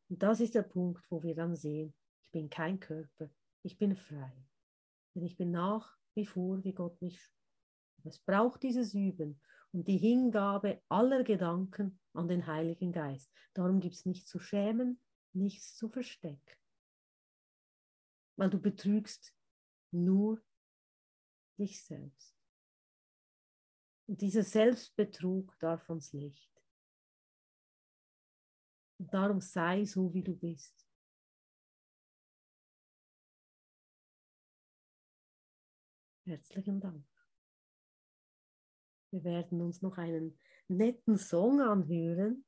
[0.08, 3.30] Und das ist der Punkt, wo wir dann sehen, ich bin kein Körper,
[3.62, 4.32] ich bin frei.
[5.14, 7.18] Denn ich bin nach wie vor, wie Gott mich
[8.04, 9.40] es braucht dieses Üben
[9.72, 13.30] und die Hingabe aller Gedanken an den Heiligen Geist.
[13.54, 14.98] Darum gibt es nichts zu schämen,
[15.32, 16.56] nichts zu verstecken.
[18.36, 19.34] Weil du betrügst
[19.90, 20.42] nur
[21.58, 22.36] dich selbst.
[24.06, 26.50] Und dieser Selbstbetrug darf uns nicht.
[28.98, 30.86] Und darum sei so, wie du bist.
[36.24, 37.04] Herzlichen Dank.
[39.10, 42.44] Wir werden uns noch einen netten Song anhören.